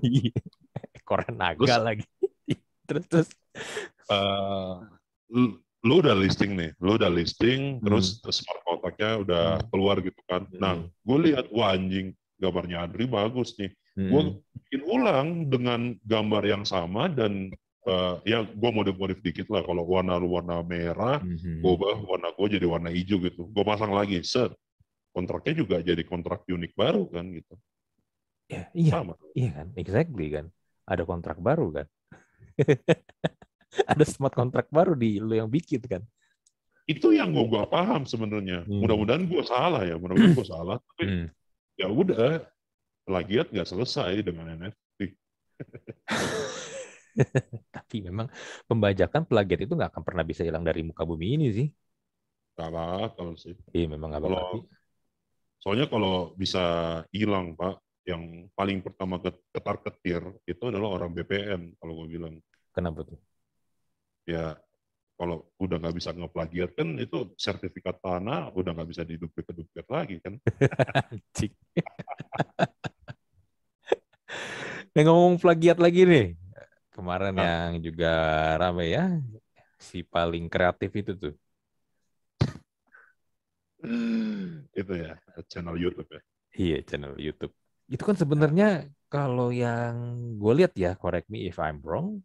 [0.01, 0.35] Iya.
[0.91, 2.05] ekornya naga Terus- lagi.
[2.85, 3.29] terus terus
[4.05, 4.73] Eh,
[5.81, 9.65] lu, udah listing nih, lu udah listing, terus smart kontaknya udah Hmm.
[9.73, 10.45] keluar gitu kan.
[10.53, 10.89] Nah, Hmm.
[10.91, 13.73] gue lihat wah anjing gambarnya Andri bagus nih.
[13.95, 14.11] Hmm.
[14.11, 14.21] Gue
[14.59, 17.47] bikin ulang dengan gambar yang sama dan
[17.85, 19.61] eh, ya gue modif-modif dikit lah.
[19.61, 21.61] Kalau warna lu warna merah, Mhm.
[21.63, 23.45] gue ubah warna gue jadi warna hijau gitu.
[23.47, 24.51] Gue pasang lagi, set.
[25.15, 27.55] Kontraknya juga jadi kontrak unik baru kan gitu.
[28.51, 29.15] Ya, iya, Sama.
[29.31, 30.45] iya kan, exactly kan.
[30.85, 31.87] Ada kontrak baru kan.
[33.91, 36.03] ada smart kontrak baru di lu yang bikin kan.
[36.85, 38.65] Itu yang gue gak paham sebenarnya.
[38.65, 38.81] Hmm.
[38.85, 40.77] Mudah-mudahan gue salah ya, mudah-mudahan gue salah.
[40.93, 41.27] Tapi Hmm.
[41.75, 42.45] ya udah
[43.05, 44.99] plagiat nggak selesai dengan NFT.
[47.75, 48.27] Tapi memang
[48.67, 51.67] pembajakan plagiat itu nggak akan pernah bisa hilang dari muka bumi ini sih.
[52.57, 53.55] Gak bakal sih.
[53.71, 54.35] Iya memang nggak bakal.
[54.35, 54.59] Kalau
[55.61, 56.63] soalnya kalau bisa
[57.13, 62.35] hilang pak, yang paling pertama ketar ketir itu adalah orang BPN kalau gue bilang
[62.75, 63.17] Kenapa tuh?
[64.25, 64.57] ya
[65.15, 70.33] kalau udah nggak bisa ngeplagiat kan itu sertifikat tanah udah nggak bisa diduplikat-duplikat lagi kan.
[74.95, 76.39] Nah, ngomong plagiat lagi nih.
[76.95, 77.67] Kemarin Ah.
[77.67, 78.11] yang juga
[78.55, 79.19] rame ya,
[79.75, 81.35] si paling kreatif itu tuh.
[84.79, 85.19] itu ya
[85.51, 86.21] channel YouTube ya.
[86.55, 87.51] Iya, channel YouTube.
[87.91, 92.23] Itu kan sebenarnya kalau yang gue lihat ya, correct me if I'm wrong,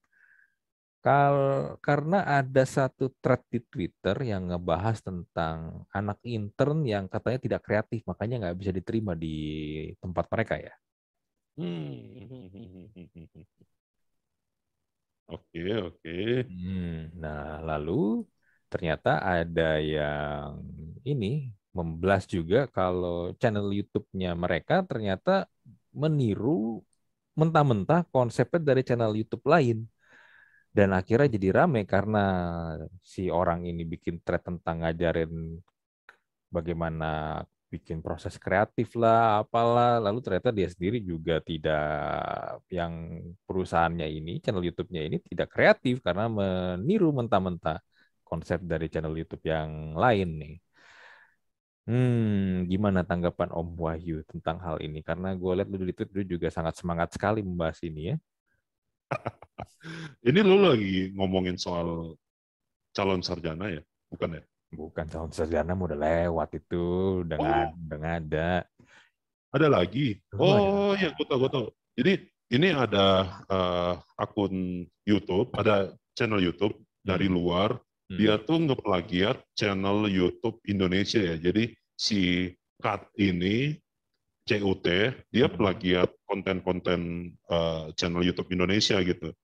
[1.02, 1.34] kal
[1.82, 8.06] karena ada satu thread di Twitter yang ngebahas tentang anak intern yang katanya tidak kreatif,
[8.06, 9.34] makanya nggak bisa diterima di
[9.98, 10.70] tempat mereka ya.
[15.34, 16.10] Oke oke.
[16.48, 16.84] Hmm,
[17.22, 17.92] Nah, lalu
[18.72, 20.48] ternyata ada yang
[21.10, 21.26] ini
[21.76, 25.30] memblas juga kalau channel YouTube-nya mereka ternyata
[26.02, 26.50] meniru
[27.40, 29.78] mentah-mentah konsepnya dari channel YouTube lain.
[30.76, 32.18] Dan akhirnya jadi rame karena
[33.12, 35.32] si orang ini bikin thread tentang ngajarin
[36.54, 37.04] bagaimana
[37.72, 40.02] bikin proses kreatif lah, apalah.
[40.04, 41.80] Lalu ternyata dia sendiri juga tidak,
[42.78, 42.92] yang
[43.46, 47.78] perusahaannya ini, channel YouTube-nya ini tidak kreatif karena meniru mentah-mentah
[48.28, 49.70] konsep dari channel YouTube yang
[50.02, 50.54] lain nih.
[51.90, 54.98] Hmm, gimana tanggapan Om Wahyu tentang hal ini?
[55.02, 58.16] Karena gue lihat lu di Twitter juga sangat semangat sekali membahas ini ya.
[60.28, 62.14] Ini lu lagi ngomongin soal
[62.94, 64.42] calon sarjana ya, bukan ya?
[64.70, 66.84] Bukan calon sarjana udah lewat itu,
[67.26, 67.66] udah Oh.
[67.74, 68.50] udah nggak ada.
[69.50, 70.14] Ada lagi.
[70.38, 70.46] Oh.
[70.46, 71.66] Oh ya, gue tahu, gue tahu.
[71.98, 72.12] Jadi
[72.54, 73.06] ini ada
[73.50, 77.34] eh, akun YouTube, ada channel YouTube dari Hmm.
[77.34, 77.70] luar.
[78.06, 78.18] Hmm.
[78.18, 81.34] Dia tuh ngeplagiat channel YouTube Indonesia ya.
[81.34, 83.74] Jadi si Kat ini
[84.46, 84.86] CUT
[85.28, 85.56] dia Hmm.
[85.58, 87.00] plagiat konten-konten
[87.50, 89.34] eh, channel YouTube Indonesia gitu.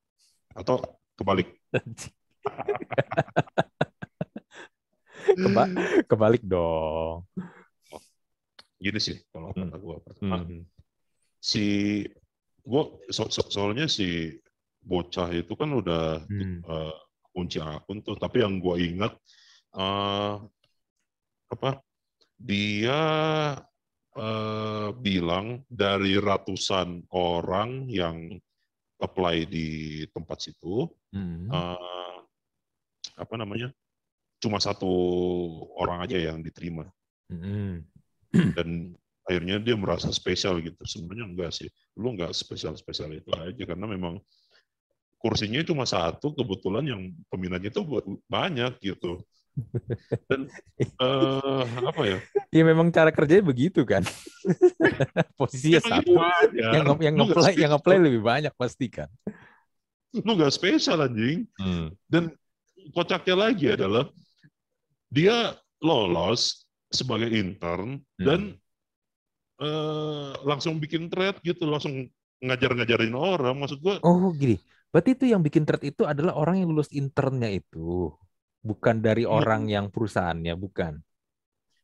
[0.54, 0.86] Atau
[1.18, 1.50] kebalik.
[5.36, 5.72] Keba-
[6.08, 7.28] kebalik dong.
[8.80, 9.68] Gini sih kalau Hmm.
[9.68, 10.36] kata gue pertama.
[10.42, 10.64] Hmm.
[11.36, 11.64] Si
[12.64, 14.32] gua so- so- soalnya si
[14.80, 16.60] bocah itu kan udah Hmm.
[16.64, 16.96] eh,
[17.30, 18.16] kunci akun tuh.
[18.16, 19.12] Tapi yang gue ingat
[19.76, 20.34] eh,
[21.52, 21.70] apa?
[22.36, 23.00] Dia
[24.16, 28.32] eh, bilang dari ratusan orang yang
[28.96, 29.68] apply di
[30.08, 31.52] tempat situ, Hmm.
[31.52, 32.16] eh,
[33.12, 33.68] apa namanya?
[34.42, 34.88] Cuma satu
[35.80, 36.86] orang aja yang diterima
[37.26, 37.82] Hmm.
[38.56, 38.94] dan
[39.26, 40.78] akhirnya dia merasa spesial gitu.
[40.86, 41.66] Sebenarnya enggak sih.
[41.98, 44.22] Lu enggak spesial-spesial itu aja karena memang
[45.18, 47.82] kursinya cuma satu, kebetulan yang peminatnya itu
[48.30, 49.26] banyak gitu.
[50.30, 50.46] Dan
[51.02, 52.18] eh, apa ya?
[52.54, 54.06] Ya memang cara kerjanya begitu kan.
[55.40, 56.12] Posisinya Emang satu.
[56.14, 56.70] wajar.
[56.78, 59.10] Yang yang ngeplay yang ngeplay lebih banyak pasti kan.
[60.14, 61.48] Lu nggak spesial anjing.
[61.58, 61.90] Hmm.
[62.06, 62.30] Dan
[62.94, 64.06] kocaknya lagi adalah
[65.16, 65.36] dia
[65.80, 68.40] lolos sebagai intern dan
[69.60, 71.94] eh, langsung bikin thread gitu, langsung
[72.44, 73.56] ngajar-ngajarin orang.
[73.62, 74.56] Maksud gua Oh gini,
[74.92, 78.12] berarti itu yang bikin thread itu adalah orang yang lulus internnya itu,
[78.68, 79.32] bukan dari Iya.
[79.38, 80.92] orang yang perusahaannya, bukan.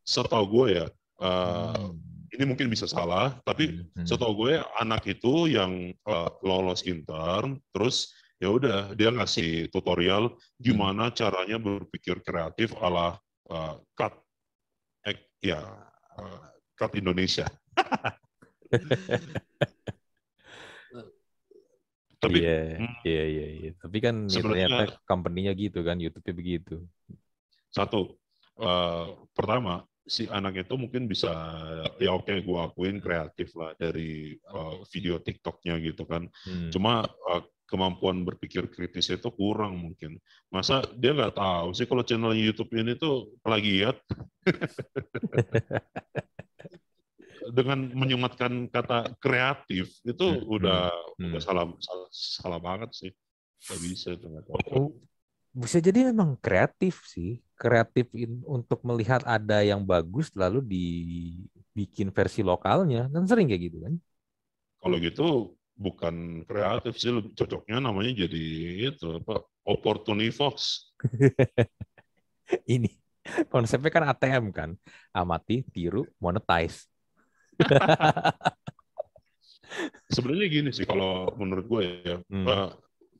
[0.03, 0.87] setahu gue ya,
[1.23, 1.99] eh, Hmm.
[2.35, 3.65] ini mungkin bisa salah, tapi
[3.97, 4.05] Hmm.
[4.09, 8.11] setahu gue anak itu yang eh, lolos intern, terus
[8.43, 13.15] ya udah dia ngasih tutorial gimana caranya berpikir kreatif ala
[13.47, 14.19] uh, cut
[15.07, 15.63] eh, ya
[16.19, 16.43] uh,
[16.75, 17.47] cut Indonesia.
[22.23, 23.71] Tapi iya, hmm, iya, iya, iya.
[23.83, 26.87] Tapi kan ya ternyata company-nya gitu kan, YouTube-nya begitu.
[27.67, 28.15] Satu,
[28.63, 31.31] uh, pertama si anak itu mungkin bisa
[31.99, 36.31] ya oke okay, gue akuin kreatif lah dari uh, video TikToknya gitu kan.
[36.47, 36.71] Hmm.
[36.71, 37.43] Cuma uh,
[37.73, 40.21] kemampuan berpikir kritis itu kurang mungkin.
[40.53, 43.97] Masa dia nggak tahu sih kalau channel YouTube ini tuh plagiat
[47.57, 50.57] dengan menyematkan kata kreatif itu hmm.
[50.61, 51.33] udah hmm.
[51.33, 53.13] udah salah, salah salah banget sih.
[53.63, 54.27] Gak bisa itu
[54.75, 54.91] Oh,
[55.53, 58.09] bisa jadi memang kreatif sih kreatif
[58.49, 63.95] untuk melihat ada yang bagus lalu dibikin versi lokalnya kan sering kayak gitu kan
[64.83, 68.45] kalau gitu bukan kreatif sih cocoknya namanya jadi
[68.95, 70.89] itu apa opportunity fox
[72.75, 72.95] ini
[73.51, 74.71] konsepnya kan ATM kan
[75.11, 76.87] amati tiru monetize
[80.15, 82.47] sebenarnya gini sih kalau menurut gue ya hmm.
[82.47, 82.71] uh,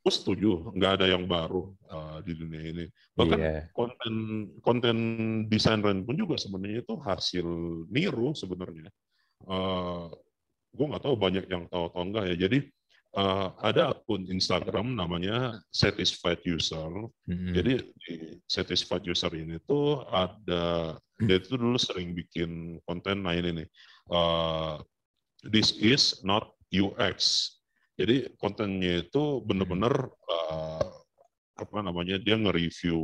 [0.03, 3.63] gue setuju nggak ada yang baru uh, di dunia ini bahkan yeah.
[3.71, 4.15] konten
[4.59, 4.97] konten
[5.47, 7.47] desain pun juga sebenarnya itu hasil
[7.87, 8.91] niru sebenarnya
[9.47, 10.11] uh,
[10.73, 12.37] gue nggak tahu banyak yang tahu atau enggak ya.
[12.49, 12.59] Jadi
[13.17, 16.91] uh, ada akun Instagram namanya satisfied user.
[17.29, 17.53] Mm-hmm.
[17.53, 18.15] jadi di
[18.49, 23.69] satisfied user ini tuh ada dia itu dulu sering bikin konten nah ini nih
[24.11, 24.83] uh,
[25.47, 27.49] this is not UX
[28.01, 30.91] jadi kontennya itu benar-benar uh,
[31.55, 32.99] apa namanya dia nge-review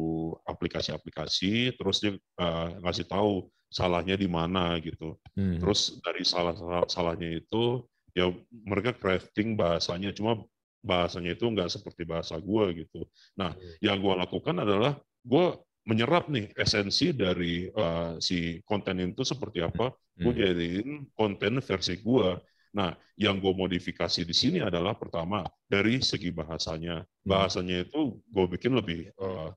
[0.49, 5.17] aplikasi-aplikasi, terus dia uh, ngasih tahu salahnya di mana gitu.
[5.37, 5.61] Hmm.
[5.61, 6.57] Terus dari salah
[6.89, 7.85] salahnya itu
[8.17, 10.43] ya mereka crafting bahasanya, cuma
[10.83, 13.05] bahasanya itu nggak seperti bahasa gue gitu.
[13.37, 13.85] Nah, hmm.
[13.85, 15.47] yang gue lakukan adalah gue
[15.89, 20.43] menyerap nih esensi dari uh, si konten itu seperti apa, gue hmm.
[20.43, 22.29] jadiin konten versi gue.
[22.69, 27.01] Nah, yang gue modifikasi di sini adalah pertama dari segi bahasanya.
[27.01, 27.29] Hmm.
[27.29, 29.53] Bahasanya itu gue bikin lebih uh,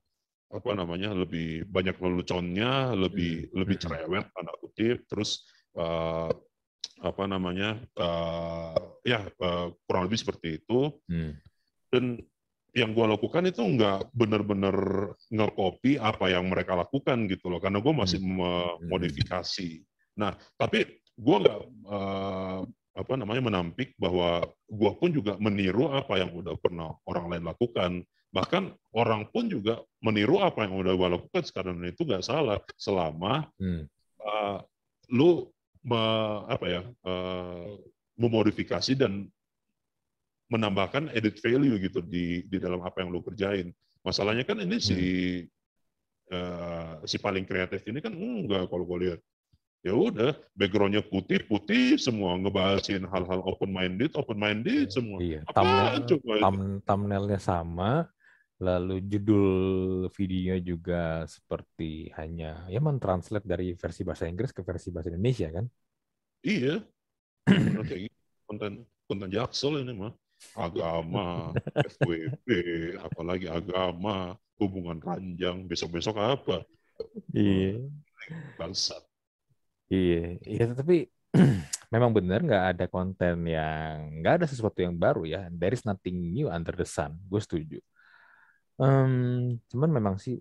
[0.52, 3.56] apa namanya lebih banyak leluconnya, lebih hmm.
[3.56, 3.84] lebih hmm.
[3.88, 5.48] cerewet tanda kutip, terus
[5.80, 6.28] uh,
[7.02, 10.92] apa namanya uh, ya uh, kurang lebih seperti itu.
[11.08, 11.40] Hmm.
[11.88, 12.20] Dan
[12.72, 14.76] yang gue lakukan itu nggak benar-benar
[15.28, 18.36] ngekopi apa yang mereka lakukan gitu loh, karena gue masih hmm.
[18.36, 19.70] memodifikasi.
[20.20, 20.84] Nah, tapi
[21.16, 22.60] gue nggak uh,
[22.92, 27.92] apa namanya menampik bahwa gua pun juga meniru apa yang udah pernah orang lain lakukan
[28.32, 33.48] bahkan orang pun juga meniru apa yang udah gua lakukan sekarang itu nggak salah selama
[33.56, 33.84] hmm.
[34.20, 34.60] uh,
[35.12, 35.48] lu
[35.84, 36.02] me,
[36.48, 37.76] apa ya uh,
[38.16, 39.28] memodifikasi dan
[40.52, 43.72] menambahkan edit value gitu di di dalam apa yang lu kerjain
[44.04, 44.84] masalahnya kan ini hmm.
[44.84, 45.00] si
[46.28, 49.20] uh, si paling kreatif ini kan enggak kalau gue lihat
[49.82, 55.18] ya udah backgroundnya putih putih semua ngebahasin hal-hal open minded open minded iya, semua.
[55.18, 55.40] iya.
[55.50, 56.06] thumbnail
[56.38, 58.06] thumb, thumbnailnya sama
[58.62, 59.46] lalu judul
[60.14, 65.66] videonya juga seperti hanya ya mentranslate dari versi bahasa Inggris ke versi bahasa Indonesia kan?
[66.46, 66.78] Iya.
[67.90, 68.14] Kayak
[68.46, 70.14] konten konten jaksel ini mah.
[70.58, 71.54] Agama
[71.98, 72.46] FWB
[73.02, 76.62] apalagi agama hubungan ranjang besok besok apa?
[77.34, 77.82] Iya.
[78.54, 79.02] Bangsat
[79.92, 80.16] Iya,
[80.52, 80.94] iya tapi
[81.94, 85.38] memang benar nggak ada konten yang nggak ada sesuatu yang baru ya.
[85.58, 87.12] There is nothing new under the sun.
[87.30, 87.76] Gue setuju.
[88.80, 89.12] Um,
[89.70, 90.40] cuman memang sih,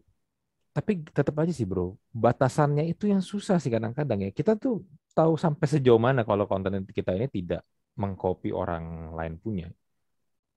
[0.76, 4.30] tapi tetap aja sih bro, batasannya itu yang susah sih kadang-kadang ya.
[4.40, 4.74] Kita tuh
[5.18, 7.62] tahu sampai sejauh mana kalau konten kita ini tidak
[8.02, 9.68] mengcopy orang lain punya.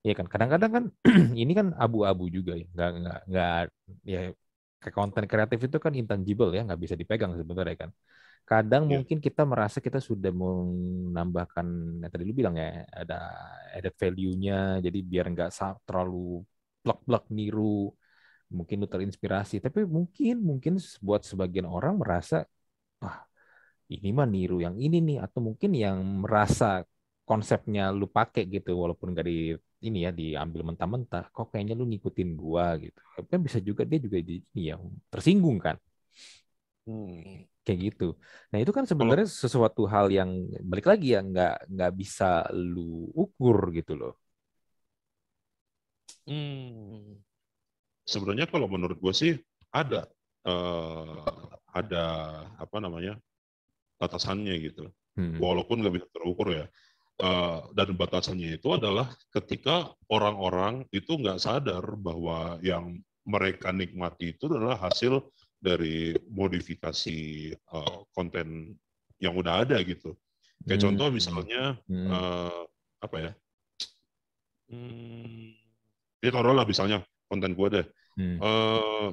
[0.05, 0.85] Iya kan, kadang-kadang kan
[1.43, 3.53] ini kan abu-abu juga ya, nggak nggak nggak
[4.13, 4.19] ya
[4.99, 7.91] konten kreatif itu kan intangible ya, nggak bisa dipegang sebenarnya kan.
[8.45, 9.01] Kadang yeah.
[9.01, 11.67] mungkin kita merasa kita sudah menambahkan,
[12.05, 13.33] yang tadi lu bilang ya, ada
[13.73, 15.51] added value-nya, jadi biar nggak
[15.89, 16.45] terlalu
[16.85, 17.89] plak-plak niru,
[18.53, 19.65] mungkin lu terinspirasi.
[19.65, 22.45] Tapi mungkin, mungkin buat sebagian orang merasa,
[23.01, 23.25] wah
[23.89, 26.85] ini mah niru yang ini nih, atau mungkin yang merasa
[27.25, 29.57] konsepnya lu pakai gitu, walaupun nggak di
[29.89, 33.01] ini ya diambil mentah-mentah, kok kayaknya lu ngikutin gua gitu.
[33.25, 34.77] Kan bisa juga dia juga di, ini ya
[35.09, 35.81] tersinggung kan.
[36.85, 38.15] Hmm kayak gitu.
[38.53, 40.31] Nah itu kan sebenarnya Kalau, sesuatu hal yang
[40.63, 44.15] balik lagi ya nggak nggak bisa lu ukur gitu loh.
[46.29, 47.21] Hmm,
[48.05, 49.33] sebenarnya kalau menurut gue sih
[49.73, 50.09] ada
[50.45, 51.25] uh,
[51.73, 52.05] ada
[52.61, 53.17] apa namanya
[53.97, 54.93] batasannya gitu.
[55.17, 55.41] Hmm.
[55.41, 56.67] Walaupun nggak bisa terukur ya.
[57.15, 64.51] Uh, dan batasannya itu adalah ketika orang-orang itu nggak sadar bahwa yang mereka nikmati itu
[64.51, 65.23] adalah hasil
[65.65, 68.77] dari modifikasi uh, konten
[69.17, 70.13] yang udah ada gitu.
[70.69, 70.87] Kayak hmm.
[70.93, 72.09] contoh misalnya hmm.
[72.13, 72.63] uh,
[73.01, 73.33] apa ya?
[74.69, 75.57] Hmm,
[76.21, 77.87] ya taruhlah misalnya konten gue deh.
[78.21, 78.37] Hmm.
[78.39, 79.09] Uh,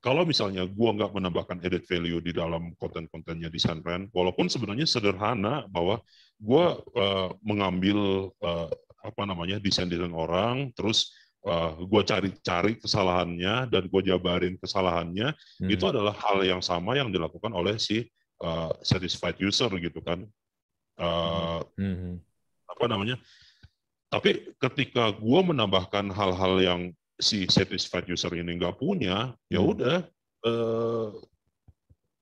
[0.00, 5.66] kalau misalnya gue nggak menambahkan edit value di dalam konten-kontennya di Sunran, walaupun sebenarnya sederhana
[5.66, 5.98] bahwa
[6.38, 8.70] gue uh, mengambil uh,
[9.02, 11.10] apa namanya desain-desain orang, terus
[11.46, 15.70] uh, gue cari-cari kesalahannya dan gue jabarin kesalahannya, hmm.
[15.70, 18.04] itu adalah hal yang sama yang dilakukan oleh si
[18.42, 20.26] uh, satisfied user gitu kan.
[20.98, 22.18] Uh, hmm.
[22.66, 23.16] Apa namanya?
[24.10, 26.80] Tapi ketika gue menambahkan hal-hal yang
[27.16, 29.72] si satisfied user ini nggak punya, ya hmm.
[29.72, 29.96] udah
[30.44, 31.08] eh,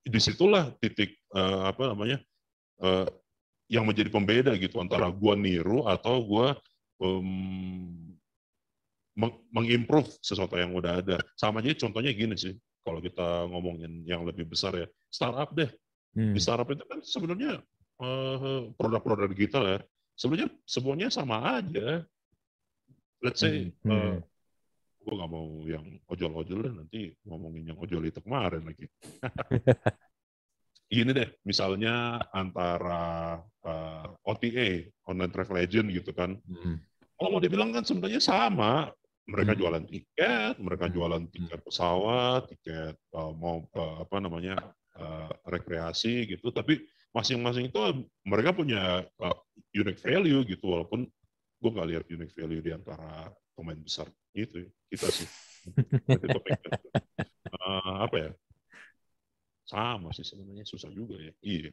[0.04, 2.18] di situlah titik eh, apa namanya
[2.82, 3.08] eh,
[3.72, 6.54] yang menjadi pembeda gitu antara gua niru atau gua
[7.00, 8.13] um,
[9.50, 11.16] mengimprove sesuatu yang udah ada.
[11.38, 15.70] Sama aja contohnya gini sih, kalau kita ngomongin yang lebih besar ya, startup deh.
[16.14, 16.34] Hmm.
[16.34, 17.62] Di startup itu kan sebenarnya
[18.02, 19.78] uh, produk-produk digital ya,
[20.18, 22.02] sebenarnya semuanya sama aja.
[23.22, 23.90] Let's say hmm.
[23.90, 24.18] uh,
[25.04, 28.88] gue nggak mau yang ojol-ojol deh nanti ngomongin yang ojol itu kemarin lagi.
[30.94, 34.68] Gini deh, misalnya antara uh, eh, OTA,
[35.08, 36.36] online travel agent gitu kan.
[36.44, 36.80] Hmm.
[37.14, 38.92] Kalau mau dibilang kan sebenarnya sama.
[39.24, 39.60] Mereka hmm.
[39.60, 40.94] jualan tiket, mereka hmm.
[40.94, 44.60] jualan tiket pesawat, tiket uh, mau uh, apa namanya
[45.00, 46.52] uh, rekreasi gitu.
[46.52, 46.84] Tapi
[47.16, 47.80] masing-masing itu
[48.28, 49.36] mereka punya uh,
[49.72, 50.64] unique value gitu.
[50.68, 51.08] Walaupun
[51.60, 55.28] gue nggak lihat unique value di antara pemain besar itu kita sih.
[57.54, 58.30] Uh, apa ya?
[59.64, 60.68] Sama sih sebenarnya.
[60.68, 61.32] Susah juga ya.
[61.40, 61.72] Iya.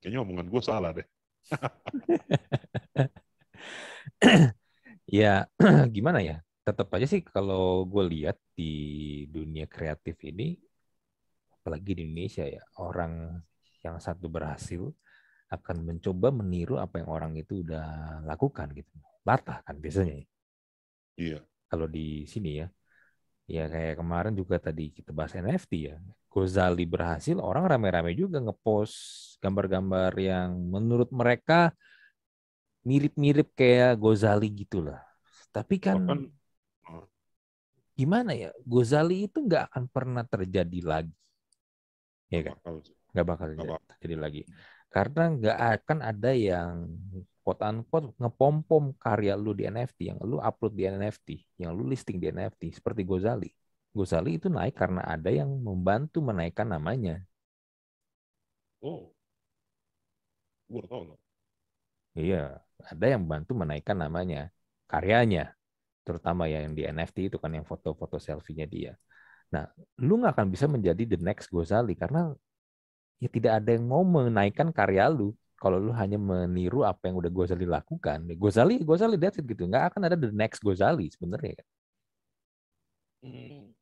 [0.00, 1.06] Kayaknya omongan gue salah deh.
[5.06, 5.46] Ya
[5.94, 8.72] gimana ya tetap aja sih kalau gue lihat di
[9.30, 10.58] dunia kreatif ini
[11.62, 13.38] apalagi di Indonesia ya orang
[13.86, 14.82] yang satu berhasil
[15.46, 17.86] akan mencoba meniru apa yang orang itu udah
[18.26, 18.90] lakukan gitu
[19.22, 20.26] latah kan biasanya
[21.16, 21.40] Iya.
[21.66, 22.68] Kalau di sini ya,
[23.48, 25.96] ya kayak kemarin juga tadi kita bahas NFT ya.
[26.28, 28.94] Gozali berhasil, orang rame-rame juga ngepost
[29.40, 31.72] gambar-gambar yang menurut mereka
[32.84, 35.00] mirip-mirip kayak Gozali gitulah.
[35.48, 36.28] Tapi kan oh.
[37.96, 41.16] Gimana ya, Gozali itu nggak akan pernah terjadi lagi,
[42.28, 42.56] ya kan?
[43.16, 43.46] Nggak bakal
[43.96, 44.40] terjadi lagi,
[44.92, 46.92] karena nggak akan ada yang
[47.40, 52.20] quote unquote ngepom-pom karya lu di NFT yang lu upload di NFT, yang lu listing
[52.20, 53.48] di NFT seperti Gozali.
[53.96, 57.24] Gozali itu naik karena ada yang membantu menaikkan namanya.
[58.84, 59.08] Oh.
[60.68, 61.16] Gue tahu
[62.12, 64.52] Iya, ada yang membantu menaikkan namanya,
[64.88, 65.55] karyanya.
[66.06, 68.94] Terutama ya yang di NFT itu kan yang foto-foto selfie-nya dia.
[69.50, 69.66] Nah,
[69.98, 72.30] lu nggak akan bisa menjadi the next Gozali karena
[73.18, 77.32] ya tidak ada yang mau menaikkan karya lu kalau lu hanya meniru apa yang udah
[77.32, 79.66] Gozali lakukan, Gozali, Gozali that's it gitu.
[79.66, 81.68] Nggak akan ada the next Gozali sebenarnya kan.
[83.26, 83.74] Hmm.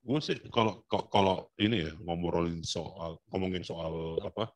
[0.00, 4.48] Gue sih kalau kalau ini ya ngobrolin soal ngomongin soal apa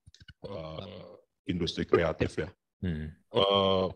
[0.48, 2.48] uh, industri kreatif ya.
[2.80, 3.12] Hmm.
[3.28, 3.92] Uh,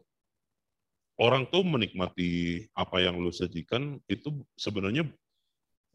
[1.18, 5.06] orang tuh menikmati apa yang lu sajikan itu sebenarnya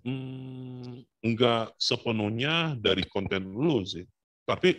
[0.03, 4.03] hmm, enggak sepenuhnya dari konten lu sih.
[4.43, 4.75] Tapi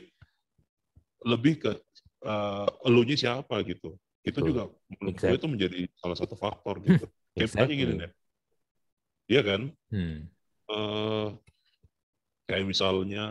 [1.25, 1.73] lebih ke
[2.29, 3.97] uh, elunya siapa gitu.
[4.25, 4.49] Itu Betul.
[4.53, 4.63] juga
[5.01, 5.29] menurut exactly.
[5.33, 7.07] gue itu menjadi salah satu faktor gitu.
[7.35, 7.75] Kayak exactly.
[7.77, 8.13] gini deh.
[9.25, 9.61] Iya kan?
[9.89, 10.19] Hmm.
[10.69, 11.29] Uh,
[12.45, 13.27] kayak misalnya,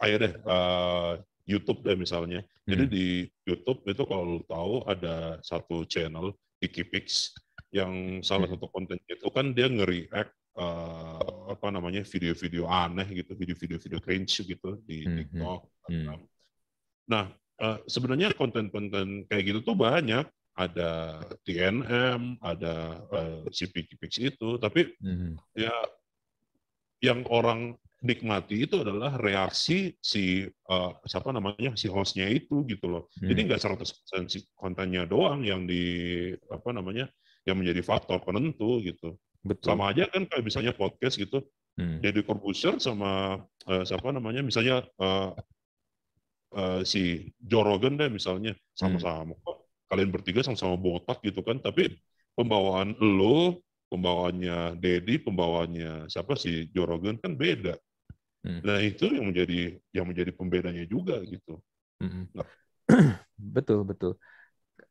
[0.00, 2.44] ayo deh, uh, YouTube deh misalnya.
[2.44, 2.68] Hmm.
[2.76, 3.06] Jadi di
[3.48, 7.32] YouTube itu kalau tahu ada satu channel, Wikipix,
[7.72, 8.60] yang salah hmm.
[8.60, 14.44] satu konten itu kan dia nge-react uh, apa namanya video-video aneh gitu, video-video video cringe
[14.44, 15.16] gitu di hmm.
[15.24, 16.20] TikTok, hmm.
[17.08, 17.32] Nah,
[17.64, 20.28] uh, sebenarnya konten-konten kayak gitu tuh banyak.
[20.58, 25.32] Ada TNM, ada uh, si itu, tapi mm-hmm.
[25.54, 25.70] ya
[26.98, 33.10] yang orang nikmati itu adalah reaksi si uh, siapa namanya si hostnya itu gitu loh.
[33.18, 33.34] Hmm.
[33.34, 37.10] Jadi nggak 100% si kontennya doang yang di apa namanya
[37.42, 39.18] yang menjadi faktor penentu gitu.
[39.42, 39.74] Betul.
[39.74, 41.42] Sama aja kan kayak misalnya podcast gitu.
[41.78, 41.98] Hmm.
[42.02, 45.34] Jadi Corbusier sama uh, siapa namanya misalnya uh,
[46.54, 49.90] uh, si Joe Rogan deh misalnya sama-sama hmm.
[49.90, 51.98] kalian bertiga sama-sama botak gitu kan tapi
[52.34, 57.78] pembawaan lo pembawaannya Dedi pembawaannya siapa si Joe Rogan kan beda
[58.44, 58.60] hmm.
[58.62, 61.58] nah itu yang menjadi yang menjadi pembedanya juga gitu
[62.02, 62.34] hmm.
[62.34, 62.48] nah.
[63.56, 64.12] betul betul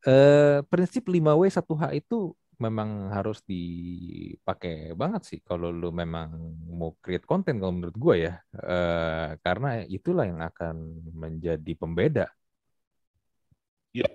[0.07, 6.33] uh, prinsip 5W 1H itu memang harus dipakai banget sih kalau lu memang
[6.65, 12.25] mau create konten kalau menurut gue ya uh, karena itulah yang akan menjadi pembeda
[13.93, 14.09] iya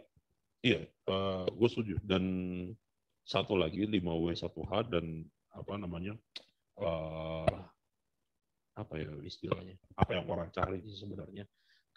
[0.58, 2.24] iya uh, gue setuju dan
[3.22, 5.22] satu lagi 5W 1H dan
[5.54, 6.18] apa namanya
[6.82, 7.46] uh,
[8.82, 11.46] apa ya istilahnya apa yang orang cari sih sebenarnya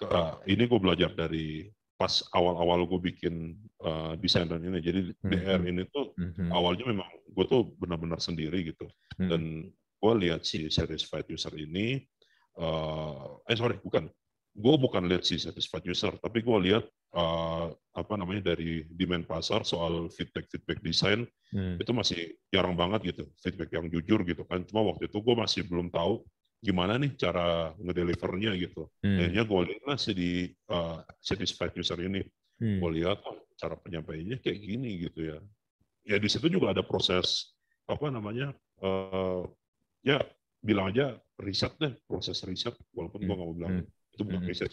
[0.06, 5.32] uh, ini gue belajar dari pas awal-awal gue bikin uh, desain dan ini jadi mm-hmm.
[5.32, 6.52] DR ini tuh mm-hmm.
[6.52, 8.84] awalnya memang gue tuh benar-benar sendiri gitu
[9.16, 9.30] mm-hmm.
[9.32, 12.04] dan gue lihat si satisfied user ini
[12.60, 14.12] uh, eh sorry bukan
[14.56, 16.84] gue bukan lihat si satisfied user tapi gue lihat
[17.16, 21.24] uh, apa namanya dari demand pasar soal feedback feedback desain
[21.56, 21.80] mm.
[21.80, 22.22] itu masih
[22.52, 26.24] jarang banget gitu feedback yang jujur gitu kan cuma waktu itu gue masih belum tahu
[26.62, 28.90] gimana nih cara ngedelivernya gitu.
[29.04, 29.22] Hmm.
[29.22, 30.32] Akhirnya gue lihat lah sih di
[30.72, 32.26] uh, satisfied user ini,
[32.62, 32.80] hmm.
[32.82, 35.38] gue lihat oh, cara penyampaiannya kayak gini gitu ya.
[36.06, 37.54] Ya di situ juga ada proses
[37.86, 39.46] apa namanya, uh,
[40.02, 40.22] ya
[40.62, 43.28] bilang aja riset deh, proses riset, walaupun hmm.
[43.30, 44.14] gue nggak mau bilang hmm.
[44.18, 44.50] itu bukan hmm.
[44.50, 44.72] riset,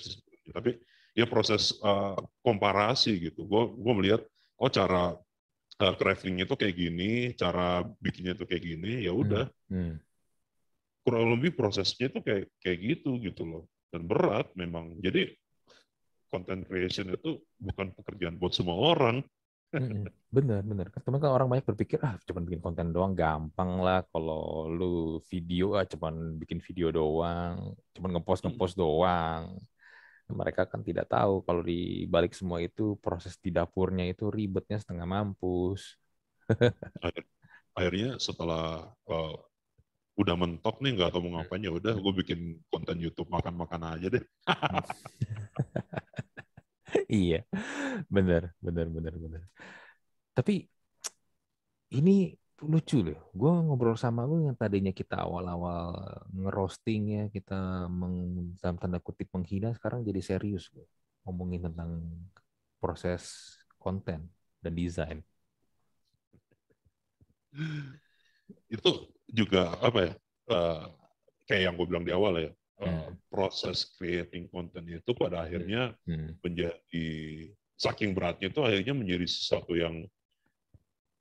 [0.53, 0.71] tapi
[1.13, 3.45] ya proses uh, komparasi gitu.
[3.45, 4.23] Gue gue melihat
[4.57, 5.13] oh cara
[5.83, 9.45] uh, craftingnya itu kayak gini, cara bikinnya itu kayak gini, ya udah.
[9.69, 9.97] Hmm.
[9.97, 10.12] Hmm
[11.03, 13.65] kurang lebih prosesnya itu kayak kayak gitu gitu loh.
[13.93, 14.97] Dan berat memang.
[15.03, 15.29] Jadi
[16.33, 19.21] content creation itu bukan pekerjaan buat semua orang.
[20.33, 20.89] Bener bener.
[20.93, 24.05] Teman kan orang banyak berpikir ah cuma bikin konten doang gampang lah.
[24.09, 27.77] Kalau lu video ah cuma bikin video doang.
[27.93, 29.57] Cuma ngepost ngepost doang.
[30.33, 35.05] Mereka kan tidak tahu kalau di balik semua itu proses di dapurnya itu ribetnya setengah
[35.05, 36.01] mampus.
[37.77, 39.37] Akhirnya setelah uh,
[40.13, 44.07] udah mentok nih nggak tahu mau ngapain ya udah gue bikin konten YouTube makan-makan aja
[44.13, 44.25] deh.
[47.09, 47.41] iya,
[48.13, 49.43] bener, bener, bener, bener.
[50.37, 50.69] Tapi
[51.97, 53.33] ini lucu loh.
[53.35, 55.97] Gue ngobrol sama lu yang tadinya kita awal-awal
[56.31, 60.87] ngerosting ya, kita meng, dalam tanda kutip menghina, sekarang jadi serius loh.
[61.23, 62.03] ngomongin tentang
[62.83, 64.27] proses konten
[64.59, 65.23] dan desain.
[68.67, 70.13] Itu juga apa ya
[70.53, 70.85] uh,
[71.49, 72.51] kayak yang gue bilang di awal ya
[72.85, 76.39] uh, proses creating content itu pada akhirnya hmm.
[76.45, 77.09] menjadi
[77.81, 80.05] saking beratnya itu akhirnya menjadi sesuatu yang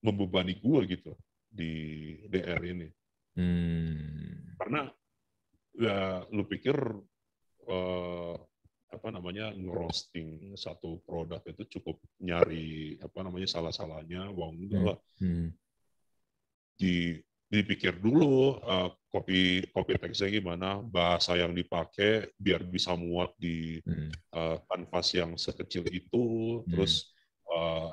[0.04, 1.16] membebani gue gitu
[1.48, 1.74] di
[2.28, 2.92] DR ini
[3.40, 4.60] hmm.
[4.60, 4.92] karena
[5.80, 6.76] ya lu pikir
[7.72, 8.36] uh,
[8.92, 15.56] apa namanya ngerosting satu produk itu cukup nyari apa namanya salah-salahnya uang enggak lah hmm.
[16.76, 17.16] di
[17.52, 23.84] dipikir dulu uh, copy copy teksnya gimana, bahasa yang dipakai biar bisa muat di
[24.32, 26.72] uh, kanvas yang sekecil itu, hmm.
[26.72, 27.12] terus
[27.52, 27.92] uh,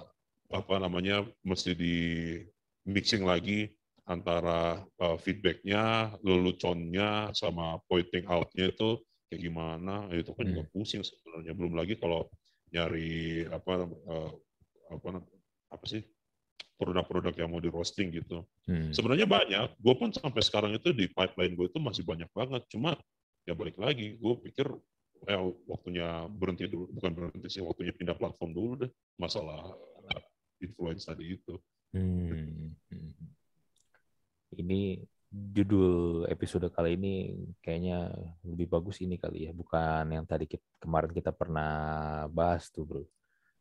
[0.54, 1.98] apa namanya mesti di
[2.86, 3.74] mixing lagi
[4.06, 10.50] antara uh, feedbacknya, leluconnya sama pointing outnya itu kayak gimana, itu kan hmm.
[10.54, 11.52] juga pusing sebenarnya.
[11.58, 12.30] Belum lagi kalau
[12.70, 14.32] nyari apa uh,
[14.94, 15.20] apa
[15.68, 16.00] apa sih
[16.78, 18.46] produk-produk yang mau di roasting gitu.
[18.70, 18.94] Hmm.
[18.94, 19.74] Sebenarnya banyak.
[19.82, 22.62] Gue pun sampai sekarang itu di pipeline gue itu masih banyak banget.
[22.70, 22.94] Cuma
[23.42, 24.70] ya balik lagi, gue pikir
[25.26, 26.86] ya waktunya berhenti dulu.
[26.94, 28.90] Bukan berhenti sih, waktunya pindah platform dulu deh.
[29.18, 29.74] Masalah
[30.62, 31.58] influence tadi itu.
[31.90, 32.70] Hmm.
[34.54, 38.08] Ini judul episode kali ini kayaknya
[38.48, 41.72] lebih bagus ini kali ya, bukan yang tadi kita, kemarin kita pernah
[42.32, 43.04] bahas tuh bro.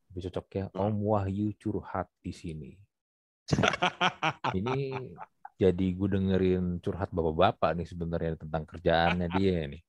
[0.07, 2.86] Lebih cocoknya Om Wahyu curhat di sini
[4.59, 4.91] ini
[5.57, 9.81] jadi gue dengerin curhat bapak-bapak nih sebenarnya tentang kerjaannya dia nih.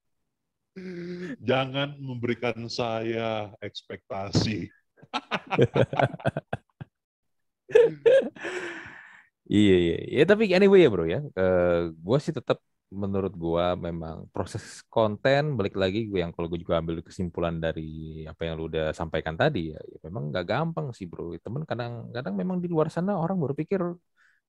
[1.48, 4.72] Jangan memberikan saya ekspektasi.
[9.48, 9.96] iya iya.
[10.08, 11.20] Ya tapi anyway ya bro ya.
[11.36, 16.60] Uh, gue sih tetap menurut gua memang proses konten balik lagi gue yang kalau gue
[16.64, 20.86] juga ambil kesimpulan dari apa yang lu udah sampaikan tadi ya, ya memang nggak gampang
[20.96, 21.36] sih bro.
[21.44, 23.80] Temen kadang-kadang memang di luar sana orang berpikir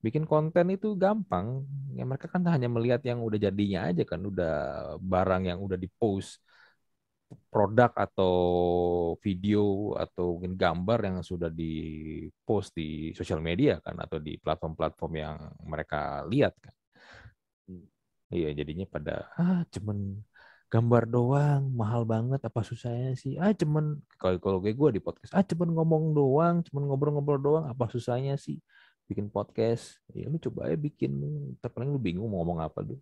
[0.05, 1.67] bikin konten itu gampang.
[1.97, 4.51] Ya mereka kan hanya melihat yang udah jadinya aja kan udah
[5.03, 6.39] barang yang udah di post
[7.53, 8.33] produk atau
[9.21, 11.65] video atau mungkin gambar yang sudah di
[12.47, 15.37] post di sosial media kan atau di platform-platform yang
[15.71, 16.73] mereka lihat kan
[18.29, 20.21] Iya, jadinya pada ah cuman
[20.69, 23.41] gambar doang, mahal banget apa susahnya sih?
[23.41, 27.65] Ah cuman kalau kalau kayak gue di podcast, ah cuman ngomong doang, cuman ngobrol-ngobrol doang,
[27.65, 28.61] apa susahnya sih
[29.09, 29.97] bikin podcast?
[30.13, 31.11] Ya lu coba aja bikin,
[31.57, 33.01] terpaling lu bingung mau ngomong apa lu.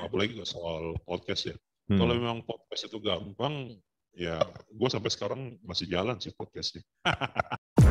[0.00, 1.56] apalagi soal podcast ya.
[1.92, 2.00] Hmm.
[2.00, 3.76] Kalau memang podcast itu gampang,
[4.16, 4.40] ya
[4.72, 6.80] gue sampai sekarang masih jalan sih podcastnya.